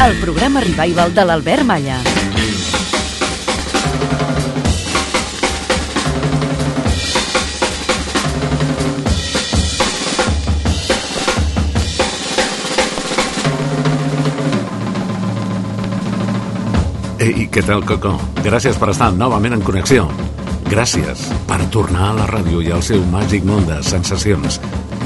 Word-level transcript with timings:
El 0.00 0.16
programa 0.16 0.62
revival 0.64 1.12
de 1.12 1.24
l'Albert 1.28 1.62
Malla. 1.68 1.98
Ei, 17.20 17.44
què 17.52 17.60
tal, 17.60 17.84
Coco? 17.84 18.14
Gràcies 18.40 18.80
per 18.80 18.88
estar 18.94 19.10
novament 19.12 19.58
en 19.58 19.60
connexió. 19.60 20.08
Gràcies 20.72 21.28
per 21.44 21.60
tornar 21.74 22.08
a 22.08 22.18
la 22.22 22.30
ràdio 22.32 22.64
i 22.64 22.72
al 22.72 22.80
seu 22.80 23.04
màgic 23.12 23.44
món 23.44 23.68
de 23.68 23.82
sensacions. 23.84 24.62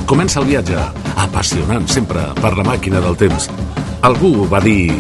Comença 0.07 0.39
el 0.39 0.53
viatge, 0.55 0.79
apassionant 1.27 1.91
sempre 1.91 2.31
per 2.39 2.55
la 2.55 2.71
màquina 2.71 3.03
del 3.03 3.19
temps. 3.19 3.51
Algú 4.05 4.45
va 4.53 4.59
dir... 4.61 4.93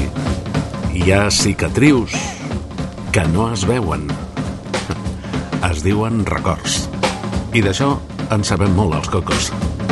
Hi 0.96 1.10
ha 1.12 1.26
cicatrius 1.28 2.14
que 3.12 3.20
no 3.34 3.50
es 3.52 3.66
veuen. 3.69 4.06
Es 5.69 5.83
diuen 5.84 6.22
records. 6.24 6.86
I 7.52 7.60
d'això 7.66 7.91
en 8.32 8.47
sabem 8.48 8.72
molt 8.72 8.97
els 8.97 9.10
cocos. 9.12 9.50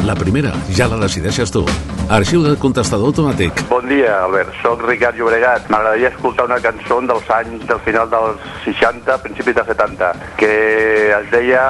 La 0.08 0.14
primera 0.16 0.54
ja 0.78 0.86
la 0.88 0.96
decideixes 1.02 1.52
tu. 1.52 1.66
Arxiu 2.08 2.40
de 2.46 2.54
contestador 2.62 3.12
automàtic. 3.12 3.60
Bon 3.68 3.84
dia, 3.90 4.14
Albert. 4.22 4.56
Soc 4.62 4.86
Ricard 4.88 5.20
Llobregat. 5.20 5.68
M'agradaria 5.68 6.08
escoltar 6.14 6.48
una 6.48 6.62
cançó 6.64 7.02
dels 7.04 7.28
anys 7.36 7.68
del 7.68 7.84
final 7.84 8.08
dels 8.16 8.40
60, 8.64 9.18
principis 9.28 9.60
dels 9.60 9.70
70, 9.74 10.10
que 10.40 10.52
es 11.18 11.28
deia 11.36 11.68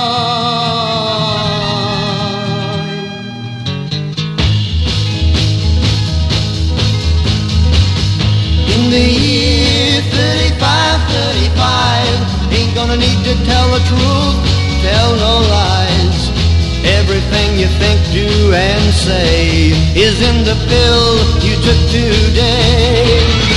In 8.76 8.90
the 8.90 9.00
year 9.00 10.02
35, 10.02 10.60
35, 10.60 10.69
ain't 12.70 12.76
gonna 12.76 12.98
need 12.98 13.24
to 13.24 13.34
tell 13.46 13.68
the 13.72 13.80
truth, 13.88 14.38
tell 14.82 15.16
no 15.16 15.40
lies. 15.50 16.30
Everything 16.86 17.60
you 17.60 17.68
think, 17.80 18.00
do, 18.12 18.54
and 18.54 18.94
say 18.94 19.72
is 19.96 20.22
in 20.22 20.44
the 20.44 20.56
pill 20.68 21.10
you 21.44 21.56
took 21.64 21.90
today. 21.90 23.49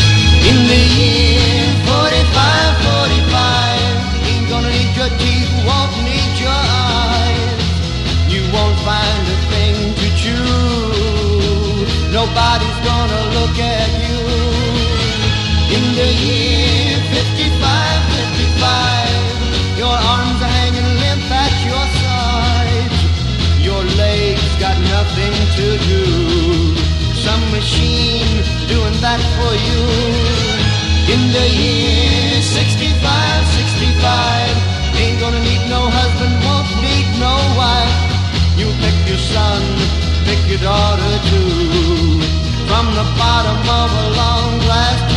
That 29.02 29.18
for 29.34 29.52
you. 29.66 29.82
In 31.12 31.22
the 31.34 31.46
year 31.58 32.38
65, 32.40 33.02
65, 33.02 35.02
ain't 35.02 35.18
gonna 35.18 35.42
need 35.42 35.62
no 35.68 35.90
husband, 35.90 36.34
won't 36.46 36.70
need 36.86 37.08
no 37.18 37.34
wife. 37.58 37.98
You 38.54 38.70
pick 38.78 38.94
your 39.10 39.18
son, 39.18 39.60
pick 40.22 40.38
your 40.46 40.62
daughter 40.62 41.14
too. 41.30 42.22
From 42.70 42.86
the 42.94 43.06
bottom 43.18 43.58
of 43.80 43.88
a 43.90 44.06
long 44.20 44.50
glass 44.64 45.11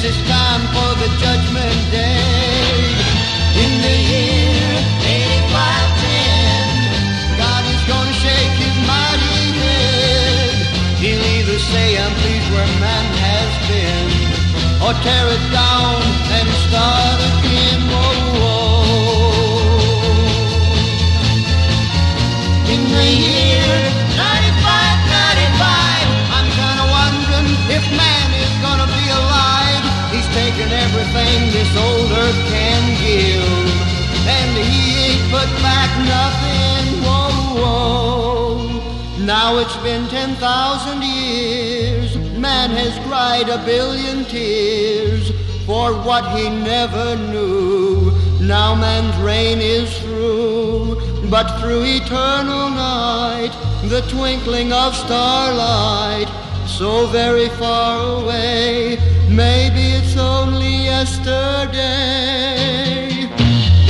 Guess 0.00 0.16
it's 0.16 0.24
time 0.30 0.62
for 0.72 0.90
the 0.96 1.12
judgment 1.20 1.76
day. 1.92 2.96
In 3.62 3.72
the 3.84 3.96
year 4.08 4.72
8510, 5.04 7.36
God 7.36 7.62
is 7.68 7.84
gonna 7.84 8.16
shake 8.24 8.56
his 8.64 8.76
mighty 8.88 9.44
head. 9.60 10.56
He'll 10.96 11.20
either 11.36 11.58
say, 11.58 11.98
I'm 12.00 12.14
pleased 12.16 12.48
where 12.48 12.64
man 12.80 13.12
has 13.28 13.52
been, 13.68 14.08
or 14.80 14.96
tear 15.04 15.36
it 15.36 15.44
down 15.52 16.00
and 16.32 16.48
start 16.64 17.29
it's 39.60 39.76
been 39.82 40.08
10,000 40.08 41.02
years, 41.02 42.16
man 42.38 42.70
has 42.70 42.98
cried 43.06 43.46
a 43.50 43.58
billion 43.66 44.24
tears 44.24 45.30
for 45.66 45.92
what 45.92 46.24
he 46.34 46.48
never 46.48 47.14
knew. 47.30 48.10
Now 48.40 48.74
man's 48.74 49.14
reign 49.18 49.58
is 49.60 49.98
through, 50.00 50.96
but 51.28 51.60
through 51.60 51.82
eternal 51.84 52.70
night, 52.70 53.52
the 53.84 54.00
twinkling 54.08 54.72
of 54.72 54.94
starlight, 54.96 56.28
so 56.66 57.06
very 57.08 57.50
far 57.50 58.22
away, 58.22 58.96
maybe 59.28 59.92
it's 59.98 60.16
only 60.16 60.84
yesterday. 60.84 61.76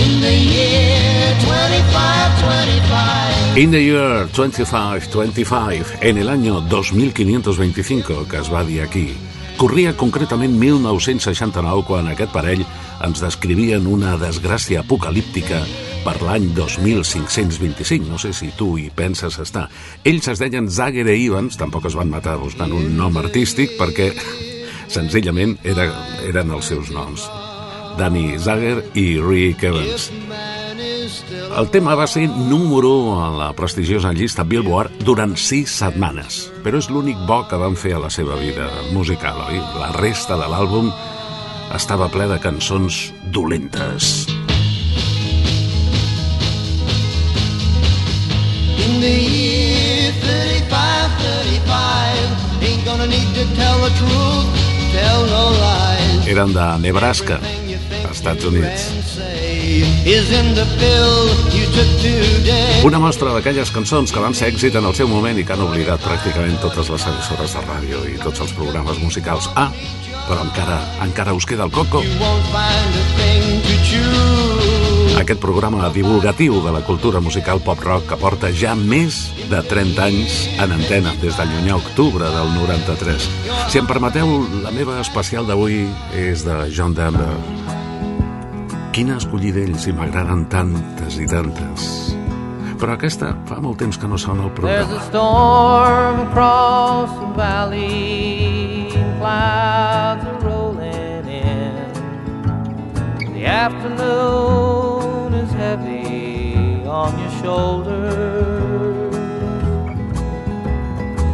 In 0.05 0.21
the 0.21 0.35
year 0.35 1.35
2525. 1.47 3.40
In 3.57 3.73
the 3.73 3.83
year 3.83 4.29
2525, 4.33 5.85
en 6.01 6.19
el 6.19 6.29
año 6.29 6.61
2525, 6.61 8.29
que 8.29 8.37
es 8.39 8.53
va 8.53 8.63
dir 8.63 8.81
aquí, 8.81 9.13
corria 9.57 9.97
concretament 9.97 10.55
1969 10.55 11.83
quan 11.85 12.07
aquest 12.13 12.31
parell 12.31 12.63
ens 13.03 13.21
descrivien 13.21 13.89
una 13.91 14.15
desgràcia 14.21 14.85
apocalíptica 14.85 15.65
per 16.05 16.15
l'any 16.23 16.47
2525. 16.55 18.07
No 18.07 18.23
sé 18.23 18.31
si 18.33 18.53
tu 18.55 18.77
hi 18.79 18.87
penses 18.95 19.41
estar. 19.43 19.67
Ells 20.05 20.31
es 20.31 20.39
deien 20.39 20.71
Zager 20.71 21.09
e 21.11 21.19
Evans, 21.19 21.59
tampoc 21.59 21.91
es 21.91 21.99
van 21.99 22.09
matar 22.09 22.39
buscant 22.39 22.71
un 22.71 22.95
nom 22.97 23.19
artístic 23.19 23.75
perquè 23.81 24.13
senzillament 24.97 25.59
era, 25.67 25.91
eren 26.31 26.55
els 26.55 26.71
seus 26.71 26.95
noms. 26.95 27.27
Danny 27.99 28.39
Zager 28.39 28.79
i 28.95 29.19
Rick 29.19 29.67
Evans. 29.75 30.13
El 31.59 31.69
tema 31.71 31.95
va 31.99 32.07
ser 32.11 32.27
número 32.29 32.91
1 33.11 33.25
a 33.25 33.31
la 33.37 33.49
prestigiosa 33.57 34.13
llista 34.13 34.45
Billboard 34.45 35.03
durant 35.05 35.37
6 35.37 35.73
setmanes, 35.83 36.43
però 36.65 36.79
és 36.81 36.91
l'únic 36.91 37.19
bo 37.29 37.43
que 37.51 37.59
van 37.61 37.77
fer 37.79 37.95
a 37.97 38.03
la 38.03 38.11
seva 38.11 38.37
vida 38.41 38.69
musical, 38.95 39.41
oi? 39.49 39.59
La 39.81 39.91
resta 39.97 40.39
de 40.41 40.49
l'àlbum 40.51 40.91
estava 41.75 42.09
ple 42.11 42.27
de 42.31 42.39
cançons 42.43 43.11
dolentes. 43.35 44.27
In 48.87 49.01
the 49.01 49.15
year 49.15 50.13
35, 50.23 50.71
35, 51.23 52.65
ain't 52.67 52.85
gonna 52.85 53.07
need 53.07 53.29
to 53.35 53.45
tell 53.55 53.79
the 53.85 53.93
truth, 54.01 54.49
tell 54.95 55.27
no 55.31 55.45
lies. 55.59 56.27
Eren 56.31 56.53
de 56.55 56.67
Nebraska, 56.83 57.41
Estats 58.11 58.45
Units. 58.45 59.50
Is 59.71 60.33
in 60.35 60.55
the 60.59 60.67
pill 60.83 61.31
you 61.55 61.65
took 61.71 61.91
today. 62.03 62.83
Una 62.83 62.99
mostra 62.99 63.31
d'aquelles 63.31 63.71
cançons 63.71 64.11
que 64.11 64.19
van 64.19 64.35
ser 64.35 64.49
èxit 64.51 64.75
en 64.75 64.89
el 64.89 64.97
seu 64.99 65.07
moment 65.07 65.39
i 65.39 65.45
que 65.47 65.55
han 65.55 65.63
oblidat 65.63 66.03
pràcticament 66.03 66.59
totes 66.59 66.91
les 66.91 67.05
emissores 67.07 67.55
de 67.55 67.63
ràdio 67.69 68.01
i 68.11 68.17
tots 68.19 68.43
els 68.43 68.51
programes 68.59 68.99
musicals. 68.99 69.47
Ah, 69.55 69.69
però 70.27 70.43
encara, 70.43 70.81
encara 71.07 71.37
us 71.39 71.47
queda 71.47 71.69
el 71.69 71.71
coco. 71.71 72.03
Aquest 75.23 75.39
programa 75.39 75.87
divulgatiu 75.95 76.59
de 76.67 76.75
la 76.75 76.83
cultura 76.83 77.23
musical 77.23 77.63
pop-rock 77.63 78.11
que 78.11 78.19
porta 78.19 78.51
ja 78.51 78.75
més 78.75 79.29
de 79.53 79.63
30 79.71 80.03
anys 80.03 80.41
en 80.59 80.75
antena 80.81 81.15
des 81.23 81.39
del 81.39 81.55
llunyà 81.55 81.79
octubre 81.79 82.27
del 82.27 82.57
93. 82.59 83.31
Si 83.71 83.79
em 83.79 83.87
permeteu, 83.87 84.41
la 84.67 84.75
meva 84.75 84.99
especial 84.99 85.47
d'avui 85.47 85.85
és 86.27 86.43
de 86.43 86.65
John 86.75 86.99
Denver. 86.99 87.37
Quina 88.91 89.17
escollir 89.21 89.53
d'ell 89.55 89.77
si 89.79 89.93
m'agraden 89.95 90.49
tantes 90.51 91.15
i 91.23 91.27
tantes. 91.31 91.85
Però 92.81 92.97
aquesta 92.97 93.29
fa 93.47 93.61
molt 93.63 93.79
temps 93.79 93.99
que 94.01 94.09
no 94.11 94.19
sona 94.19 94.43
al 94.49 94.51
There's 94.57 94.89
a 94.89 94.99
programa. 94.99 95.09
storm 95.09 96.21
across 96.27 97.11
the 97.21 97.27
valley, 97.37 98.91
clouds 99.21 100.25
are 100.25 100.41
rolling 100.43 101.29
in. 101.29 101.75
The 103.35 103.47
afternoon 103.47 105.35
is 105.35 105.53
heavy 105.53 106.83
on 106.87 107.19
your 107.21 107.31
shoulders. 107.43 109.15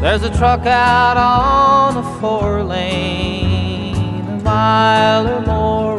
There's 0.02 0.24
a 0.24 0.30
truck 0.36 0.66
out 0.66 1.16
on 1.16 1.94
the 1.94 2.02
four 2.20 2.62
lane, 2.64 4.28
a 4.28 4.40
mile 4.42 5.26
or 5.26 5.40
more 5.46 5.95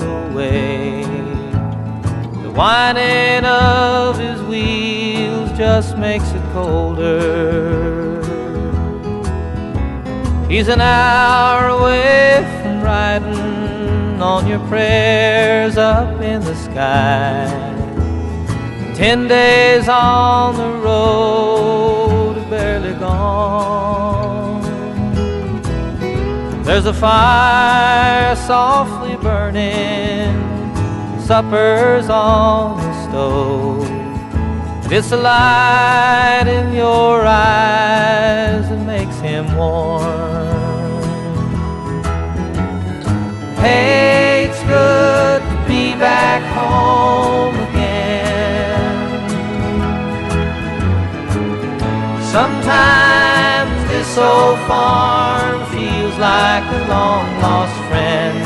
whining 2.57 3.45
of 3.45 4.18
his 4.18 4.42
wheels 4.42 5.51
just 5.56 5.95
makes 5.95 6.30
it 6.31 6.42
colder. 6.54 8.18
He's 10.50 10.68
an 10.68 10.81
hour 10.81 11.68
away 11.68 12.44
from 12.63 12.81
riding 12.81 14.19
on 14.19 14.48
your 14.48 14.59
prayers 14.68 15.77
up 15.77 16.19
in 16.19 16.42
the 16.42 16.56
sky. 16.56 17.45
Ten 18.95 19.27
days 19.27 19.88
on 19.88 20.56
the 20.56 20.71
road, 20.80 22.50
barely 22.50 22.94
gone. 22.94 24.63
There's 26.63 26.88
a 26.88 26.94
fire 26.94 28.36
softly 28.36 29.15
burning, 29.18 30.47
supper's 31.28 32.10
on 32.10 32.78
the 32.78 32.94
stove. 33.04 33.86
The 34.88 35.18
light 35.18 36.46
in 36.48 36.74
your 36.74 37.26
eyes 37.26 38.70
makes 38.86 39.20
him 39.20 39.46
warm. 39.58 41.04
Hey, 43.58 44.48
it's 44.50 44.64
good 44.64 45.42
to 45.42 45.56
be 45.68 45.92
back 46.00 46.42
home 46.56 47.56
again. 47.68 48.88
Sometimes 52.32 53.90
this 53.90 54.18
old 54.18 54.60
farm 54.60 55.60
feels 55.76 56.18
like 56.20 56.64
a 56.64 56.88
long 56.88 57.28
lost 57.42 57.76
friend. 57.90 58.38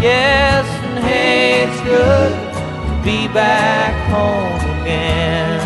Yes, 0.00 0.79
hey, 1.02 1.64
it's 1.64 1.80
good 1.82 2.32
to 2.32 3.02
be 3.04 3.28
back 3.28 3.94
home 4.10 4.80
again. 4.82 5.60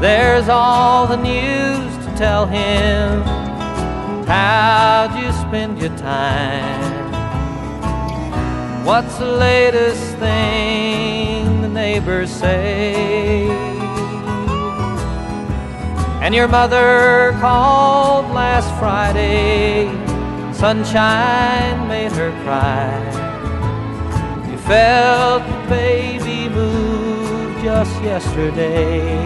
There's 0.00 0.48
all 0.48 1.06
the 1.06 1.16
news 1.16 2.06
to 2.06 2.14
tell 2.16 2.46
him. 2.46 3.22
How'd 4.26 5.18
you 5.20 5.32
spend 5.32 5.80
your 5.80 5.96
time? 5.96 6.98
What's 8.84 9.18
the 9.18 9.26
latest 9.26 10.16
thing 10.16 11.60
the 11.62 11.68
neighbors 11.68 12.30
say? 12.30 13.48
And 16.22 16.34
your 16.34 16.48
mother 16.48 17.36
called 17.40 18.26
last 18.32 18.68
Friday. 18.78 20.07
Sunshine 20.58 21.86
made 21.86 22.10
her 22.10 22.32
cry. 22.42 22.90
You 24.50 24.58
felt 24.58 25.46
the 25.46 25.58
baby 25.68 26.48
move 26.48 27.62
just 27.62 28.02
yesterday. 28.02 29.24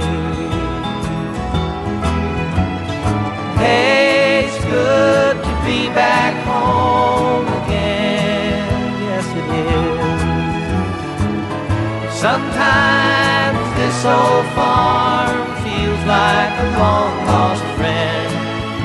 Hey, 3.57 4.45
it's 4.45 4.59
good 4.67 5.37
to 5.43 5.53
be 5.65 5.89
back 5.95 6.35
home 6.45 7.49
again. 7.65 8.69
Yes, 9.09 9.27
it 9.41 9.47
is. 9.73 10.21
Sometimes 12.21 13.59
this 13.81 14.05
old 14.05 14.47
farm 14.53 15.47
feels 15.65 16.03
like 16.05 16.53
a 16.61 16.67
long 16.77 17.15
lost 17.25 17.65
friend. 17.79 18.31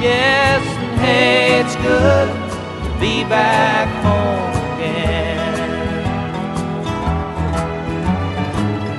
Yes, 0.02 0.64
and 0.80 1.00
hey, 1.02 1.67
good 1.88 2.30
to 2.84 2.90
be 3.00 3.24
back 3.24 3.88
home 4.06 4.54
again. 4.74 5.60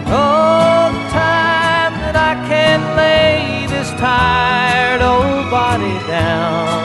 Oh, 0.08 0.88
the 0.96 1.04
time 1.12 1.92
that 2.04 2.16
I 2.30 2.34
can 2.50 2.80
lay 2.96 3.66
this 3.74 3.90
tired 4.00 5.02
old 5.02 5.50
body 5.50 5.98
down. 6.16 6.78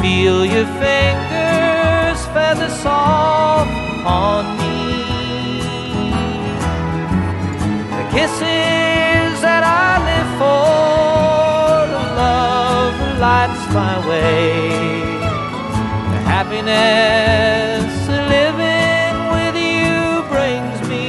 Feel 0.00 0.46
your 0.46 0.68
fingers 0.82 2.20
feather 2.34 2.70
soft 2.70 3.70
on 4.06 4.53
that 13.46 13.50
lights 13.50 13.74
my 13.74 14.08
way. 14.08 14.68
The 16.12 16.20
happiness 16.32 18.08
living 18.34 19.16
with 19.34 19.56
you 19.56 20.22
brings 20.32 20.88
me. 20.88 21.06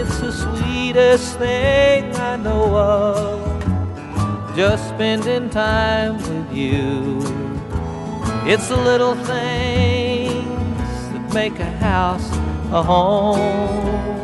It's 0.00 0.18
the 0.20 0.32
sweetest 0.32 1.38
thing 1.38 2.14
I 2.16 2.36
know 2.36 2.76
of. 2.76 4.56
Just 4.56 4.88
spending 4.88 5.50
time 5.50 6.16
with 6.16 6.52
you. 6.52 7.20
It's 8.46 8.68
the 8.68 8.76
little 8.76 9.14
things 9.14 10.88
that 11.12 11.34
make 11.34 11.58
a 11.58 11.70
house 11.78 12.30
a 12.72 12.82
home 12.82 14.16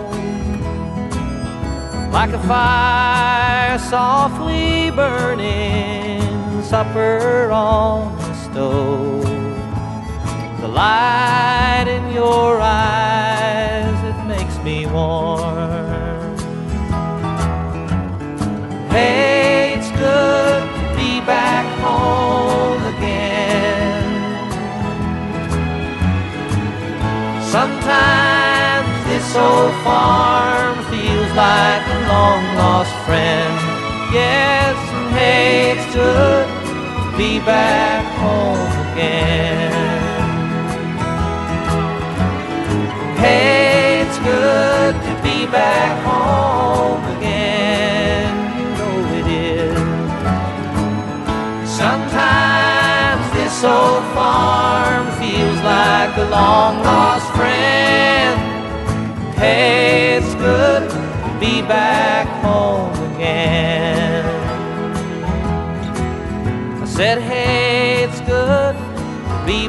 like 2.13 2.31
a 2.31 2.43
fire 2.47 3.79
softly 3.79 4.82
burning, 4.95 6.63
supper 6.63 7.51
on 7.51 8.17
the 8.19 8.35
stove. 8.35 9.25
The 10.61 10.69
light 10.69 11.87
in 11.89 12.13
your 12.13 12.61
eyes, 12.61 13.99
it 14.11 14.27
makes 14.27 14.57
me 14.63 14.87
warm. 14.87 16.37
Hey, 18.91 19.75
it's 19.77 19.91
good 19.93 20.63
to 20.63 20.97
be 20.97 21.21
back 21.21 21.67
home 21.81 22.83
again. 22.95 24.05
Sometimes 27.51 29.05
this 29.07 29.37
old 29.37 29.75
farm 29.85 30.77
feels 30.91 31.33
like 31.35 31.83
a 31.87 31.99
long 32.09 32.43
lost 32.57 32.95
friend. 33.07 33.55
Yes, 34.13 34.53
and 34.53 34.62
to 35.93 36.47
be 37.19 37.39
back 37.41 38.03
home 38.17 38.73
again. 38.93 39.73
Hey, 43.19 44.01
it's 44.01 44.19
good 44.21 44.95
to 44.95 45.23
be 45.23 45.45
back 45.47 46.03
home 46.03 47.05
again. 47.19 48.33
You 48.57 48.67
know 48.79 48.97
it 49.19 49.27
is. 49.61 49.77
Sometimes 51.69 53.25
this 53.35 53.63
old 53.63 54.05
farm 54.15 55.05
feels 55.21 55.61
like 55.61 56.17
a 56.17 56.25
long 56.31 56.83
lost 56.83 57.31
friend. 57.37 58.41
Hey, 59.35 60.17
it's 60.17 60.35
good 60.37 60.89
to 60.89 61.37
be 61.39 61.61
back 61.61 62.27
home 62.43 62.93
again. 63.15 63.62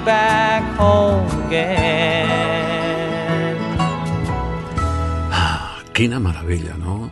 Back 0.05 0.63
home 0.77 1.47
again. 1.47 2.43
Quina 5.93 6.17
meravella, 6.19 6.73
no? 6.81 7.11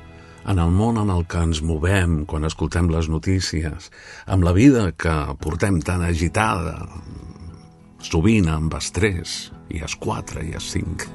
En 0.49 0.57
el 0.57 0.71
món 0.73 0.97
en 0.97 1.11
el 1.13 1.27
que 1.29 1.37
ens 1.45 1.59
movem 1.61 2.23
quan 2.25 2.47
escoltem 2.47 2.87
les 2.89 3.05
notícies, 3.13 3.91
amb 4.25 4.41
la 4.41 4.55
vida 4.57 4.87
que 4.97 5.13
portem 5.37 5.77
tan 5.85 6.01
agitada, 6.01 6.79
sovint 8.01 8.49
amb 8.49 8.73
estrès, 8.79 9.51
i 9.69 9.83
es 9.85 9.93
4 10.01 10.41
i 10.49 10.55
es 10.57 10.71
5. 10.73 11.11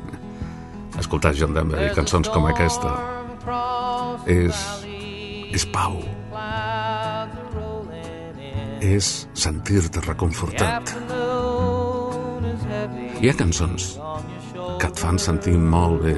Escoltar 1.03 1.35
John 1.35 1.59
Denver 1.59 1.89
i 1.89 1.95
cançons 1.99 2.31
com 2.31 2.47
aquesta 2.47 2.95
és, 4.31 4.63
és 5.51 5.67
pau, 5.75 5.99
és 8.95 9.11
sentir-te 9.35 10.07
reconfortat. 10.07 10.95
Hi 13.17 13.31
ha 13.31 13.33
cançons 13.33 13.85
que 14.77 14.89
et 14.91 14.99
fan 15.01 15.17
sentir 15.17 15.55
molt 15.57 16.03
bé 16.05 16.17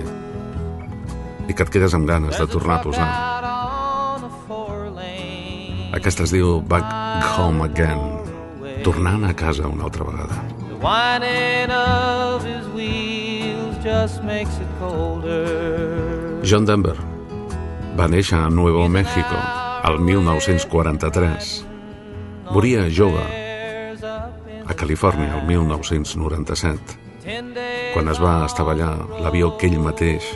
i 1.49 1.55
que 1.55 1.63
et 1.63 1.71
quedes 1.71 1.95
amb 1.95 2.09
ganes 2.11 2.35
de 2.35 2.47
tornar 2.51 2.81
a 2.81 2.83
posar. 2.83 3.07
Aquesta 5.95 6.27
es 6.27 6.35
diu 6.35 6.59
Back 6.73 6.91
Home 7.39 7.69
Again, 7.69 8.03
tornant 8.83 9.29
a 9.31 9.33
casa 9.33 9.71
una 9.71 9.87
altra 9.87 10.09
vegada. 10.11 10.43
The 10.67 10.81
whining 10.83 11.71
of 11.71 12.45
his 12.45 12.67
wheels 12.75 13.79
just 13.87 14.25
makes 14.27 14.59
it 14.59 14.69
colder. 14.83 16.43
John 16.43 16.67
Denver 16.67 16.99
va 17.95 18.11
néixer 18.11 18.43
a 18.43 18.51
Nuevo 18.51 18.89
México 18.89 19.39
el 19.87 20.03
1943. 20.03 21.59
Moria 22.51 22.89
jove 22.91 23.38
a 24.69 24.75
Califòrnia 24.77 25.39
el 25.41 25.47
1997, 25.49 26.99
quan 27.95 28.09
es 28.13 28.21
va 28.21 28.45
estavellar 28.47 28.93
l'avió 29.25 29.57
que 29.57 29.67
ell 29.69 29.81
mateix 29.81 30.29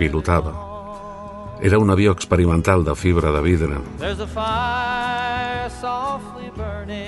pilotava. 0.00 0.54
Era 1.64 1.78
un 1.80 1.90
avió 1.90 2.12
experimental 2.12 2.84
de 2.84 2.94
fibra 2.96 3.32
de 3.32 3.42
vidre, 3.44 3.78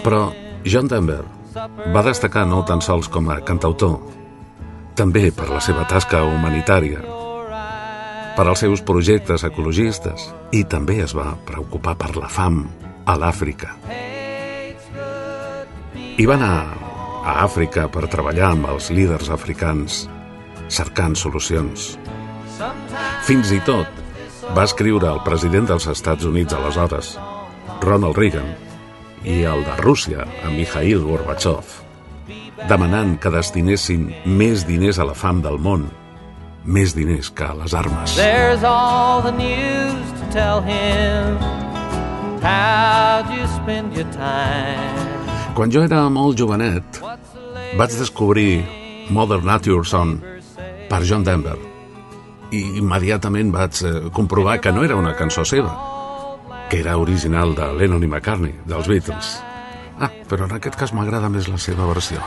però 0.04 0.22
John 0.64 0.88
Denver 0.88 1.24
va 1.94 2.04
destacar 2.04 2.46
no 2.46 2.64
tan 2.64 2.80
sols 2.84 3.08
com 3.12 3.28
a 3.32 3.40
cantautor, 3.44 3.98
també 4.96 5.30
per 5.32 5.48
la 5.50 5.60
seva 5.64 5.84
tasca 5.88 6.24
humanitària, 6.26 7.00
per 8.36 8.46
als 8.46 8.64
seus 8.64 8.82
projectes 8.86 9.44
ecologistes 9.44 10.28
i 10.52 10.64
també 10.64 11.00
es 11.04 11.16
va 11.16 11.32
preocupar 11.48 11.96
per 11.98 12.14
la 12.16 12.28
fam 12.30 12.62
a 13.04 13.16
l'Àfrica. 13.18 13.74
I 16.18 16.24
va 16.26 16.34
anar 16.34 16.54
a 17.22 17.32
Àfrica 17.44 17.84
per 17.94 18.08
treballar 18.10 18.48
amb 18.50 18.66
els 18.72 18.88
líders 18.90 19.28
africans 19.30 20.00
cercant 20.66 21.14
solucions. 21.14 21.92
Fins 23.22 23.52
i 23.54 23.60
tot 23.62 24.00
va 24.56 24.64
escriure 24.66 25.06
al 25.06 25.20
president 25.22 25.68
dels 25.70 25.86
Estats 25.92 26.26
Units 26.26 26.56
aleshores, 26.56 27.12
Ronald 27.84 28.18
Reagan, 28.18 28.48
i 29.22 29.44
el 29.46 29.62
de 29.62 29.76
Rússia, 29.78 30.26
a 30.42 30.50
Mikhail 30.50 31.04
Gorbachev, 31.06 31.76
demanant 32.66 33.14
que 33.22 33.30
destinessin 33.30 34.08
més 34.26 34.66
diners 34.66 34.98
a 34.98 35.06
la 35.06 35.14
fam 35.14 35.44
del 35.44 35.60
món, 35.62 35.86
més 36.64 36.96
diners 36.98 37.30
que 37.30 37.46
a 37.46 37.54
les 37.60 37.76
armes. 37.78 38.16
There's 38.18 38.66
all 38.66 39.22
the 39.22 39.36
news 39.38 40.10
to 40.18 40.32
tell 40.34 40.66
him. 40.66 41.38
How'd 42.42 43.30
you 43.30 43.46
spend 43.54 43.94
your 43.94 44.10
time? 44.10 45.17
Quan 45.58 45.72
jo 45.74 45.80
era 45.82 46.04
molt 46.06 46.38
jovenet, 46.38 47.00
vaig 47.74 47.94
descobrir 47.98 48.60
Mother 49.10 49.40
Nature's 49.42 49.90
Son 49.90 50.12
per 50.86 51.00
John 51.02 51.24
Denver 51.26 51.56
i 52.54 52.60
immediatament 52.78 53.50
vaig 53.50 53.80
eh, 53.82 53.90
comprovar 54.14 54.60
que 54.62 54.70
no 54.70 54.84
era 54.86 54.94
una 54.94 55.16
cançó 55.18 55.42
seva, 55.42 55.72
que 56.70 56.78
era 56.78 56.94
original 57.02 57.56
de 57.58 57.72
Lennon 57.74 58.06
i 58.06 58.10
McCartney, 58.12 58.54
dels 58.70 58.86
Beatles. 58.86 59.32
Ah, 59.98 60.12
però 60.30 60.46
en 60.46 60.54
aquest 60.60 60.78
cas 60.78 60.94
m'agrada 60.94 61.26
més 61.26 61.50
la 61.50 61.58
seva 61.58 61.90
versió. 61.90 62.22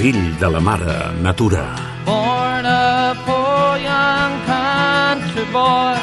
Fill 0.00 0.38
de 0.38 0.48
la 0.48 0.60
mare, 0.60 1.12
natura. 1.20 1.76
Born 2.06 2.64
a 2.64 3.14
poor 3.26 3.76
young 3.76 4.32
country 4.48 5.44
boy, 5.52 5.96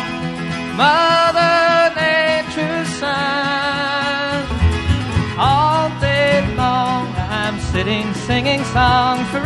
Mother 0.78 1.96
Nature's 1.98 2.90
son. 3.02 4.46
All 5.40 5.90
day 6.00 6.46
long 6.56 7.08
I'm 7.42 7.60
sitting 7.72 8.14
singing 8.28 8.64
songs 8.66 9.28
for 9.30 9.40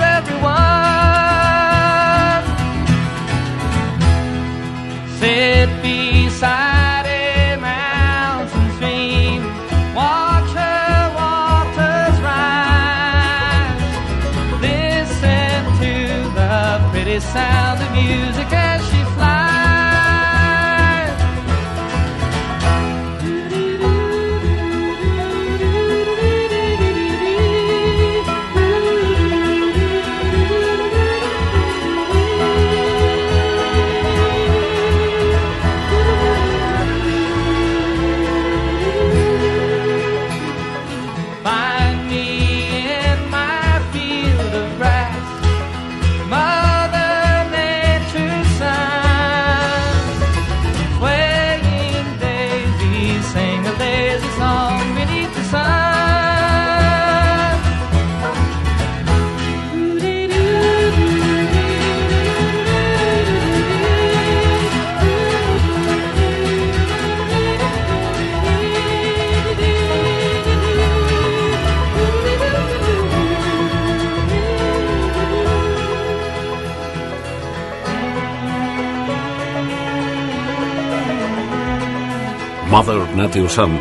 Nature's 83.21 83.53
Son, 83.53 83.75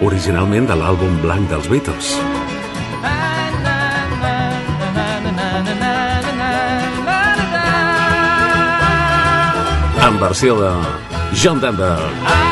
originalment 0.00 0.64
de 0.70 0.76
l'àlbum 0.80 1.18
blanc 1.20 1.50
dels 1.52 1.68
Beatles. 1.68 2.14
En 10.08 10.16
versió 10.24 10.56
de 10.62 10.72
John 11.36 11.60
Denver. 11.60 11.98
Mother 11.98 12.49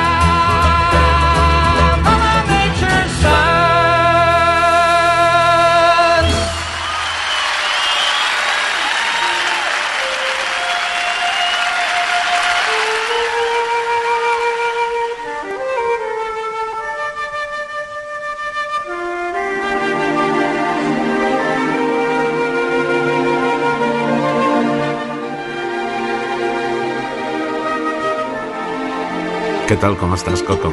Què 29.68 29.76
tal, 29.76 29.98
com 30.00 30.14
estàs, 30.16 30.40
Coco? 30.48 30.70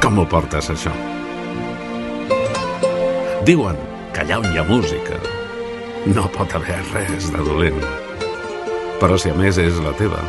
Com 0.00 0.22
ho 0.22 0.22
portes, 0.24 0.70
això? 0.72 0.92
Diuen 3.44 3.76
que 4.14 4.22
allà 4.22 4.38
on 4.40 4.48
hi 4.48 4.56
ha 4.56 4.64
música 4.64 5.18
no 6.06 6.24
pot 6.32 6.54
haver 6.56 6.78
res 6.94 7.28
de 7.34 7.44
dolent. 7.44 7.82
Però 8.96 9.20
si 9.20 9.28
a 9.28 9.36
més 9.36 9.60
és 9.60 9.76
la 9.84 9.92
teva. 9.98 10.22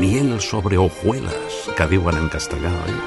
Miel 0.00 0.34
sobre 0.42 0.80
hojuelas, 0.80 1.62
que 1.78 1.86
diuen 1.94 2.18
en 2.18 2.28
castellà, 2.34 2.74
oi? 2.88 2.98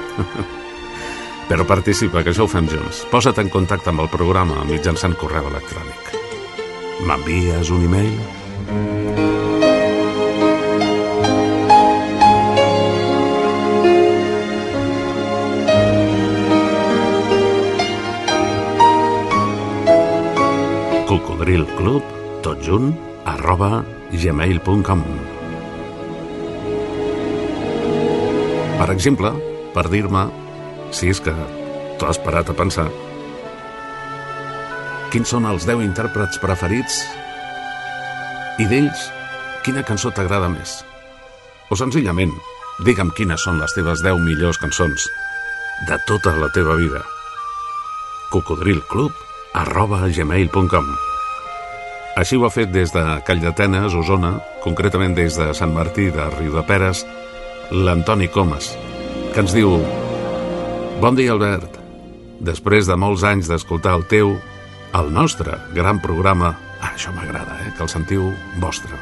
Però 1.52 1.68
participa, 1.68 2.24
que 2.24 2.32
això 2.32 2.48
ho 2.48 2.54
fem 2.54 2.72
junts. 2.72 3.04
Posa't 3.12 3.44
en 3.44 3.52
contacte 3.52 3.92
amb 3.92 4.06
el 4.06 4.12
programa 4.14 4.64
mitjançant 4.72 5.20
correu 5.20 5.52
electrònic. 5.52 6.12
M'envies 7.04 7.76
un 7.76 7.88
e-mail? 7.92 8.37
Tot 22.68 22.74
junt, 22.74 22.92
arroba 23.24 23.84
gmail.com 24.12 25.02
Per 28.78 28.88
exemple, 28.92 29.32
per 29.74 29.88
dir-me, 29.88 30.28
si 30.92 31.08
és 31.08 31.20
que 31.20 31.32
t'ho 31.98 32.06
has 32.06 32.20
parat 32.22 32.50
a 32.50 32.56
pensar, 32.56 32.86
quins 35.12 35.28
són 35.28 35.48
els 35.48 35.66
10 35.66 35.82
intèrprets 35.86 36.38
preferits 36.38 37.00
i 38.60 38.68
d'ells, 38.68 39.08
quina 39.64 39.82
cançó 39.82 40.12
t'agrada 40.12 40.48
més? 40.52 40.84
O 41.70 41.76
senzillament, 41.76 42.32
digue'm 42.84 43.10
quines 43.16 43.42
són 43.42 43.58
les 43.60 43.74
teves 43.74 44.04
10 44.04 44.20
millors 44.22 44.60
cançons 44.60 45.08
de 45.88 45.98
tota 46.06 46.36
la 46.36 46.52
teva 46.52 46.76
vida. 46.76 47.02
cocodrilclub 48.30 49.12
arroba 49.56 50.06
gmail.com 50.12 51.07
Així 52.18 52.34
ho 52.34 52.42
ha 52.48 52.50
fet 52.50 52.72
des 52.74 52.90
de 52.90 53.02
Call 53.22 53.38
d'Atenes, 53.38 53.94
Osona, 53.94 54.32
concretament 54.64 55.12
des 55.14 55.36
de 55.38 55.52
Sant 55.54 55.70
Martí 55.70 56.08
de 56.10 56.24
Riu 56.34 56.50
de 56.56 56.64
Peres, 56.66 57.04
l'Antoni 57.70 58.26
Comas, 58.34 58.72
que 59.34 59.44
ens 59.44 59.54
diu 59.54 59.76
Bon 60.98 61.14
dia, 61.14 61.30
Albert. 61.36 61.78
Després 62.42 62.90
de 62.90 62.96
molts 62.98 63.22
anys 63.22 63.46
d'escoltar 63.46 63.94
el 64.00 64.08
teu, 64.10 64.34
el 64.98 65.12
nostre 65.14 65.60
gran 65.76 66.02
programa, 66.02 66.56
ah, 66.80 66.90
això 66.90 67.14
m'agrada, 67.14 67.54
eh, 67.62 67.70
que 67.76 67.86
el 67.86 67.92
sentiu 67.92 68.32
vostre. 68.58 68.98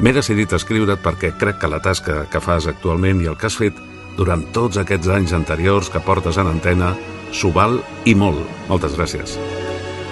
M'he 0.00 0.16
decidit 0.16 0.56
escriure't 0.56 1.04
perquè 1.04 1.34
crec 1.36 1.60
que 1.60 1.68
la 1.68 1.84
tasca 1.84 2.22
que 2.32 2.40
fas 2.40 2.64
actualment 2.64 3.20
i 3.20 3.28
el 3.28 3.36
que 3.36 3.52
has 3.52 3.60
fet 3.60 3.76
durant 4.16 4.48
tots 4.56 4.80
aquests 4.80 5.12
anys 5.20 5.36
anteriors 5.36 5.92
que 5.92 6.00
portes 6.00 6.40
en 6.40 6.48
antena 6.48 6.94
s'ho 7.30 7.52
val 7.52 7.82
i 8.08 8.16
molt. 8.16 8.40
Moltes 8.72 8.96
gràcies. 8.96 9.36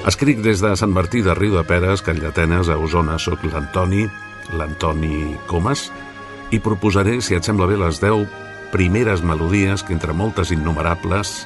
Escric 0.09 0.39
des 0.41 0.63
de 0.65 0.71
Sant 0.81 0.95
Martí 0.97 1.21
de 1.21 1.35
Riu 1.37 1.53
de 1.53 1.63
Peres, 1.69 2.01
Can 2.01 2.17
Llatenes, 2.23 2.71
a 2.73 2.79
Osona. 2.81 3.19
Soc 3.21 3.43
l'Antoni, 3.45 4.07
l'Antoni 4.57 5.35
Comas, 5.51 5.91
i 6.49 6.61
proposaré, 6.65 7.19
si 7.21 7.37
et 7.37 7.45
sembla 7.45 7.67
bé, 7.69 7.77
les 7.77 8.01
10 8.01 8.25
primeres 8.73 9.21
melodies 9.21 9.85
que, 9.85 9.93
entre 9.93 10.17
moltes 10.17 10.49
innumerables, 10.55 11.43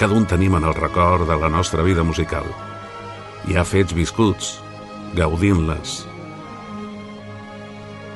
cada 0.00 0.16
un 0.16 0.24
tenim 0.24 0.56
en 0.56 0.64
el 0.64 0.72
record 0.78 1.28
de 1.28 1.36
la 1.36 1.50
nostra 1.52 1.84
vida 1.84 2.00
musical. 2.00 2.48
Hi 3.44 3.60
ha 3.60 3.66
fets 3.68 3.92
viscuts, 3.92 4.54
gaudint-les. 5.20 5.98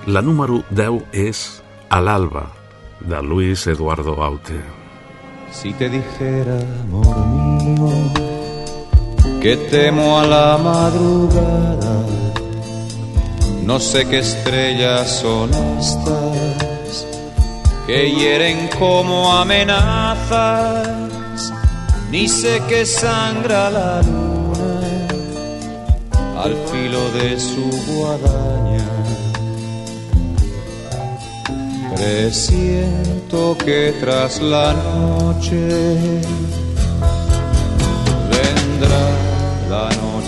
La 0.09 0.25
número 0.25 0.63
10 0.73 1.13
és 1.13 1.45
A 1.93 2.01
l'alba, 2.01 2.47
de 3.05 3.21
Luis 3.21 3.67
Eduardo 3.69 4.17
Aute. 4.25 4.63
Si 5.53 5.77
te 5.77 5.91
dijera, 5.93 6.57
amor 6.89 7.21
mío, 7.29 8.04
que 9.45 9.57
temo 9.59 10.19
a 10.19 10.27
la 10.27 10.57
madrugada, 10.57 11.97
no 13.63 13.79
sé 13.79 14.07
qué 14.07 14.21
estrellas 14.21 15.21
son 15.21 15.51
estas 15.79 17.07
que 17.87 18.11
hieren 18.11 18.71
como 18.79 19.37
amenazas, 19.37 20.89
ni 22.11 22.27
sé 22.27 22.63
que 22.71 22.87
sangra 22.87 23.69
la 23.69 24.01
luna 24.01 25.09
al 26.43 26.55
filo 26.71 27.03
de 27.11 27.39
su 27.39 27.67
guadaña. 27.93 28.89
Presiento 31.95 33.59
que 33.63 33.93
tras 34.01 34.41
la 34.41 34.73
noche 34.73 36.23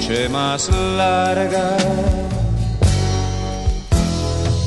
noche 0.07 0.29
más 0.29 0.69
larga. 0.69 1.77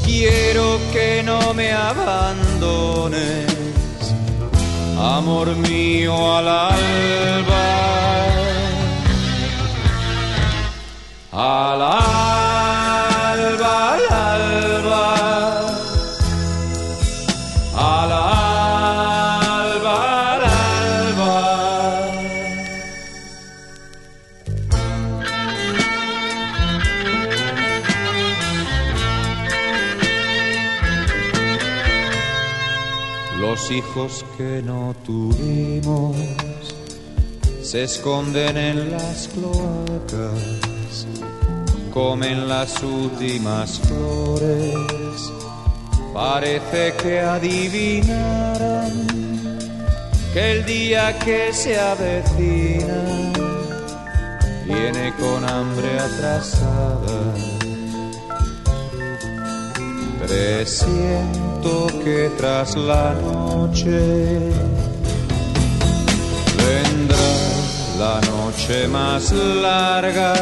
Quiero 0.06 0.80
que 0.92 1.24
no 1.24 1.54
me 1.54 1.72
abandones, 1.72 3.48
amor 4.98 5.56
mío 5.56 6.38
al 6.38 6.48
alba. 6.48 7.66
Al 11.32 11.82
alba, 11.82 12.49
Hijos 33.70 34.26
que 34.38 34.62
no 34.64 34.96
tuvimos 35.06 36.16
se 37.62 37.84
esconden 37.84 38.58
en 38.58 38.92
las 38.92 39.28
cloacas, 39.28 41.06
comen 41.94 42.48
las 42.50 42.82
últimas 42.82 43.80
flores 43.80 45.30
Parece 46.14 46.94
que 47.02 47.20
adivinaran 47.22 48.92
que 50.34 50.52
el 50.52 50.66
día 50.66 51.18
que 51.20 51.54
se 51.54 51.80
avecina 51.80 53.32
viene 54.66 55.14
con 55.18 55.48
hambre 55.48 55.98
atrasada. 55.98 57.36
Presiento 60.28 61.88
que 62.04 62.32
tras 62.38 62.76
la 62.76 63.14
noche 63.14 63.39
vendrá 66.58 67.30
la 67.98 68.22
noche 68.22 68.88
más 68.88 69.32
larga 69.32 70.34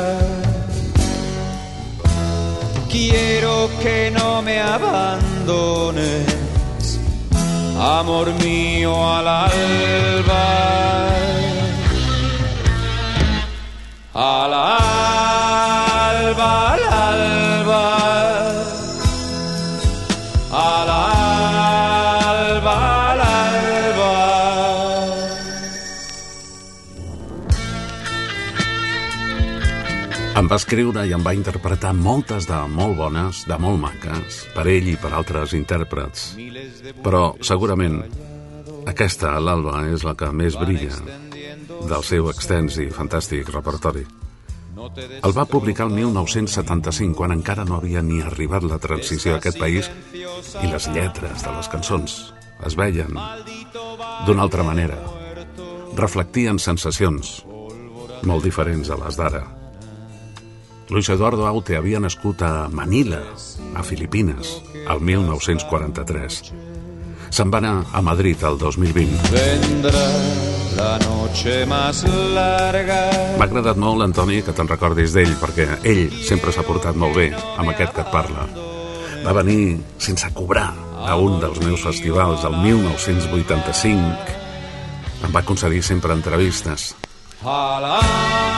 Quiero 2.89 3.69
que 3.81 4.09
no 4.11 4.41
me 4.41 4.59
abandones, 4.59 6.25
amor 7.79 8.33
mío 8.43 8.93
al 9.13 9.27
alba. 9.27 10.47
Al 14.13 14.53
alba, 14.53 16.49
al 16.73 16.83
alba. 16.83 17.36
Em 30.37 30.45
va 30.45 30.59
escriure 30.61 31.01
i 31.09 31.13
em 31.15 31.23
va 31.25 31.31
interpretar 31.33 31.95
moltes 31.97 32.45
de 32.45 32.57
molt 32.69 32.93
bones, 32.99 33.39
de 33.49 33.55
molt 33.57 33.79
maques, 33.81 34.43
per 34.53 34.67
ell 34.69 34.91
i 34.91 34.93
per 35.01 35.09
altres 35.17 35.55
intèrprets. 35.57 36.27
Però, 37.01 37.21
segurament, 37.41 37.97
aquesta, 38.91 39.31
l'Alba, 39.41 39.79
és 39.89 40.05
la 40.05 40.13
que 40.19 40.29
més 40.29 40.59
brilla 40.61 40.93
del 41.89 42.05
seu 42.05 42.29
extens 42.29 42.77
i 42.83 42.85
fantàstic 42.93 43.49
repertori. 43.49 44.05
El 45.25 45.33
va 45.33 45.49
publicar 45.49 45.89
el 45.89 45.97
1975, 45.97 47.17
quan 47.17 47.33
encara 47.33 47.65
no 47.65 47.81
havia 47.81 48.05
ni 48.05 48.21
arribat 48.21 48.69
la 48.69 48.77
transició 48.77 49.33
a 49.33 49.41
aquest 49.41 49.57
país 49.57 49.89
i 50.13 50.69
les 50.69 50.89
lletres 50.93 51.49
de 51.49 51.57
les 51.57 51.73
cançons 51.73 52.17
es 52.67 52.77
veien 52.77 53.17
d'una 54.29 54.45
altra 54.45 54.63
manera. 54.69 55.01
Reflectien 55.97 56.61
sensacions 56.61 57.39
molt 58.21 58.45
diferents 58.45 58.93
a 58.93 59.01
les 59.01 59.17
d'ara. 59.17 59.47
Luis 60.89 61.09
Eduardo 61.09 61.45
Aute 61.45 61.75
havia 61.75 61.99
nascut 61.99 62.41
a 62.47 62.69
Manila, 62.71 63.19
a 63.75 63.83
Filipines, 63.83 64.63
al 64.87 65.01
1943. 65.03 66.53
Se'n 67.27 67.51
va 67.51 67.59
anar 67.59 67.83
a 67.91 68.01
Madrid 68.01 68.39
el 68.47 68.55
2020. 68.57 69.31
Vendrá 69.33 70.05
la 70.77 70.95
noche 71.03 71.65
más 71.67 72.05
larga. 72.07 73.01
M'ha 73.35 73.47
agradat 73.49 73.75
molt, 73.75 74.05
Antoni, 74.05 74.39
que 74.45 74.55
te'n 74.55 74.71
recordis 74.71 75.11
d'ell, 75.11 75.35
perquè 75.41 75.67
ell 75.83 76.07
sempre 76.23 76.55
s'ha 76.55 76.63
portat 76.63 76.95
molt 76.95 77.19
bé 77.19 77.33
amb 77.35 77.73
aquest 77.73 77.91
que 77.97 78.05
et 78.05 78.13
parla. 78.13 78.47
Va 79.25 79.35
venir 79.35 79.75
sense 79.99 80.31
cobrar 80.37 80.71
a 81.03 81.17
un 81.19 81.41
dels 81.43 81.59
meus 81.65 81.83
festivals 81.83 82.47
el 82.47 82.55
1985. 82.63 84.39
Em 85.27 85.35
va 85.35 85.43
concedir 85.43 85.83
sempre 85.83 86.15
entrevistes. 86.15 86.93
Al 87.43 88.56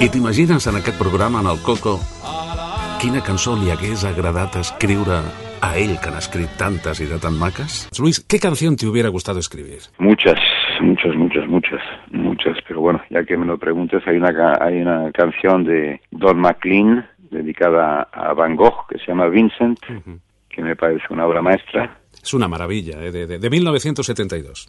I 0.00 0.08
t'imagines 0.08 0.66
en 0.66 0.76
aquest 0.76 0.98
programa, 0.98 1.40
en 1.40 1.46
el 1.50 1.58
Coco, 1.62 1.98
quina 3.00 3.20
cançó 3.24 3.52
li 3.58 3.70
hagués 3.72 4.04
agradat 4.08 4.56
escriure 4.60 5.18
a 5.60 5.70
ell, 5.76 5.98
que 6.00 6.08
n'ha 6.12 6.22
escrit 6.22 6.54
tantes 6.60 7.02
i 7.04 7.08
de 7.10 7.18
tan 7.20 7.36
maques? 7.38 7.86
Luis, 8.00 8.20
¿qué 8.24 8.38
canción 8.40 8.76
te 8.76 8.86
hubiera 8.88 9.10
gustado 9.10 9.38
escribir? 9.40 9.80
Muchas, 9.98 10.40
muchas, 10.80 11.14
muchas, 11.16 11.46
muchas, 11.48 11.82
muchas. 12.12 12.56
Pero 12.66 12.80
bueno, 12.80 13.02
ya 13.10 13.24
que 13.24 13.36
me 13.36 13.44
lo 13.44 13.58
preguntes, 13.58 14.02
hay 14.06 14.16
una, 14.16 14.32
ca- 14.32 14.58
hay 14.64 14.80
una 14.80 15.12
canción 15.12 15.64
de 15.64 16.00
Don 16.10 16.40
McLean 16.40 17.06
dedicada 17.30 18.08
a 18.12 18.32
Van 18.32 18.56
Gogh 18.56 18.86
que 18.88 18.98
se 18.98 19.06
llama 19.08 19.28
Vincent, 19.28 19.78
que 20.48 20.62
me 20.62 20.76
parece 20.76 21.04
una 21.10 21.26
obra 21.26 21.42
maestra. 21.42 21.99
Es 22.22 22.34
una 22.34 22.48
maravilla, 22.48 23.02
¿eh? 23.04 23.10
de, 23.12 23.26
de, 23.26 23.38
de 23.38 23.50
1972. 23.50 24.68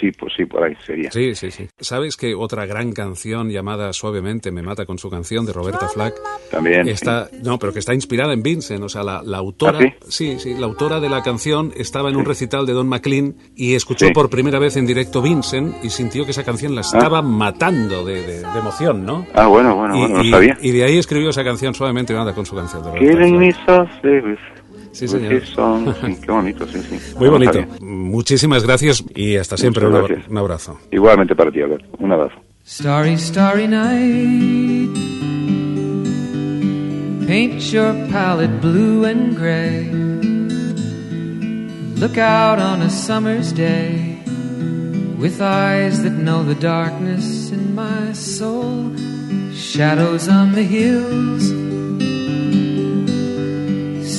Sí, 0.00 0.10
pues 0.12 0.32
sí, 0.36 0.44
por 0.44 0.62
ahí 0.62 0.74
sería. 0.86 1.10
Sí, 1.10 1.34
sí, 1.34 1.50
sí. 1.50 1.66
¿Sabes 1.80 2.16
que 2.16 2.34
otra 2.34 2.66
gran 2.66 2.92
canción 2.92 3.48
llamada 3.50 3.92
Suavemente 3.94 4.50
me 4.50 4.62
mata 4.62 4.84
con 4.84 4.98
su 4.98 5.08
canción 5.10 5.46
de 5.46 5.52
Roberta 5.54 5.88
Flack 5.88 6.14
También. 6.50 6.86
está, 6.88 7.28
no, 7.42 7.58
pero 7.58 7.72
que 7.72 7.78
está 7.78 7.94
inspirada 7.94 8.32
en 8.34 8.42
Vincent, 8.42 8.82
o 8.82 8.88
sea, 8.90 9.02
la, 9.02 9.22
la 9.22 9.38
autora, 9.38 9.78
¿Ah, 9.82 9.94
sí, 10.08 10.38
sí, 10.38 10.54
la 10.58 10.66
autora 10.66 11.00
de 11.00 11.08
la 11.08 11.22
canción 11.22 11.72
estaba 11.76 12.10
en 12.10 12.16
un 12.16 12.24
recital 12.26 12.66
de 12.66 12.72
Don 12.74 12.88
McLean 12.88 13.36
y 13.56 13.74
escuchó 13.74 14.06
Sí. 14.06 14.12
por 14.12 14.28
primera 14.30 14.58
vez 14.58 14.76
en 14.76 14.86
directo 14.86 15.22
Vincent 15.22 15.82
y 15.82 15.88
sintió 15.90 16.24
que 16.26 16.30
esa 16.32 16.44
canción 16.44 16.74
la 16.74 16.82
estaba 16.82 17.22
matando 17.22 18.04
de, 18.04 18.22
de- 18.22 18.40
de 18.42 18.58
emoción, 18.58 19.04
¿no? 19.06 19.26
Ah, 19.34 19.46
bueno, 19.46 19.74
bueno, 19.76 19.96
y, 19.96 20.00
bueno, 20.00 20.16
no 20.18 20.24
y- 20.24 20.30
sabía. 20.30 20.58
y 20.60 20.70
de 20.72 20.84
ahí 20.84 20.98
escribió 20.98 21.30
esa 21.30 21.42
canción 21.44 21.74
Suavemente 21.74 22.12
me 22.12 22.18
mata 22.20 22.34
con 22.34 22.44
su 22.46 22.54
canción 22.54 22.82
de 22.82 22.90
Roberta 22.90 23.06
Flack. 23.16 23.16
Sí, 24.96 25.06
señor. 25.06 25.42
Sí, 25.44 26.16
qué 26.24 26.32
bonito, 26.32 26.66
sí, 26.66 26.80
sí. 26.80 26.98
Muy 27.18 27.28
bonito. 27.28 27.58
Muchísimas 27.80 28.64
gracias 28.64 29.04
y 29.14 29.36
hasta 29.36 29.58
siempre. 29.58 29.86
Un 29.86 30.38
abrazo. 30.38 30.78
Igualmente 30.90 31.36
para 31.36 31.50
ti, 31.50 31.60
Alberto. 31.60 31.86
Un 31.98 32.12
abrazo. 32.12 32.36
Starry, 32.64 33.18
starry 33.18 33.68
night. 33.68 34.96
Paint 37.26 37.60
your 37.70 37.92
palette 38.10 38.62
blue 38.62 39.04
and 39.04 39.36
gray. 39.36 39.84
Look 42.00 42.16
out 42.16 42.58
on 42.58 42.80
a 42.80 42.88
summer's 42.88 43.52
day 43.52 44.18
with 45.18 45.42
eyes 45.42 46.02
that 46.04 46.14
know 46.14 46.42
the 46.42 46.54
darkness 46.54 47.50
in 47.52 47.74
my 47.74 48.14
soul. 48.14 48.96
Shadows 49.52 50.26
on 50.26 50.52
the 50.52 50.62
hills. 50.62 51.75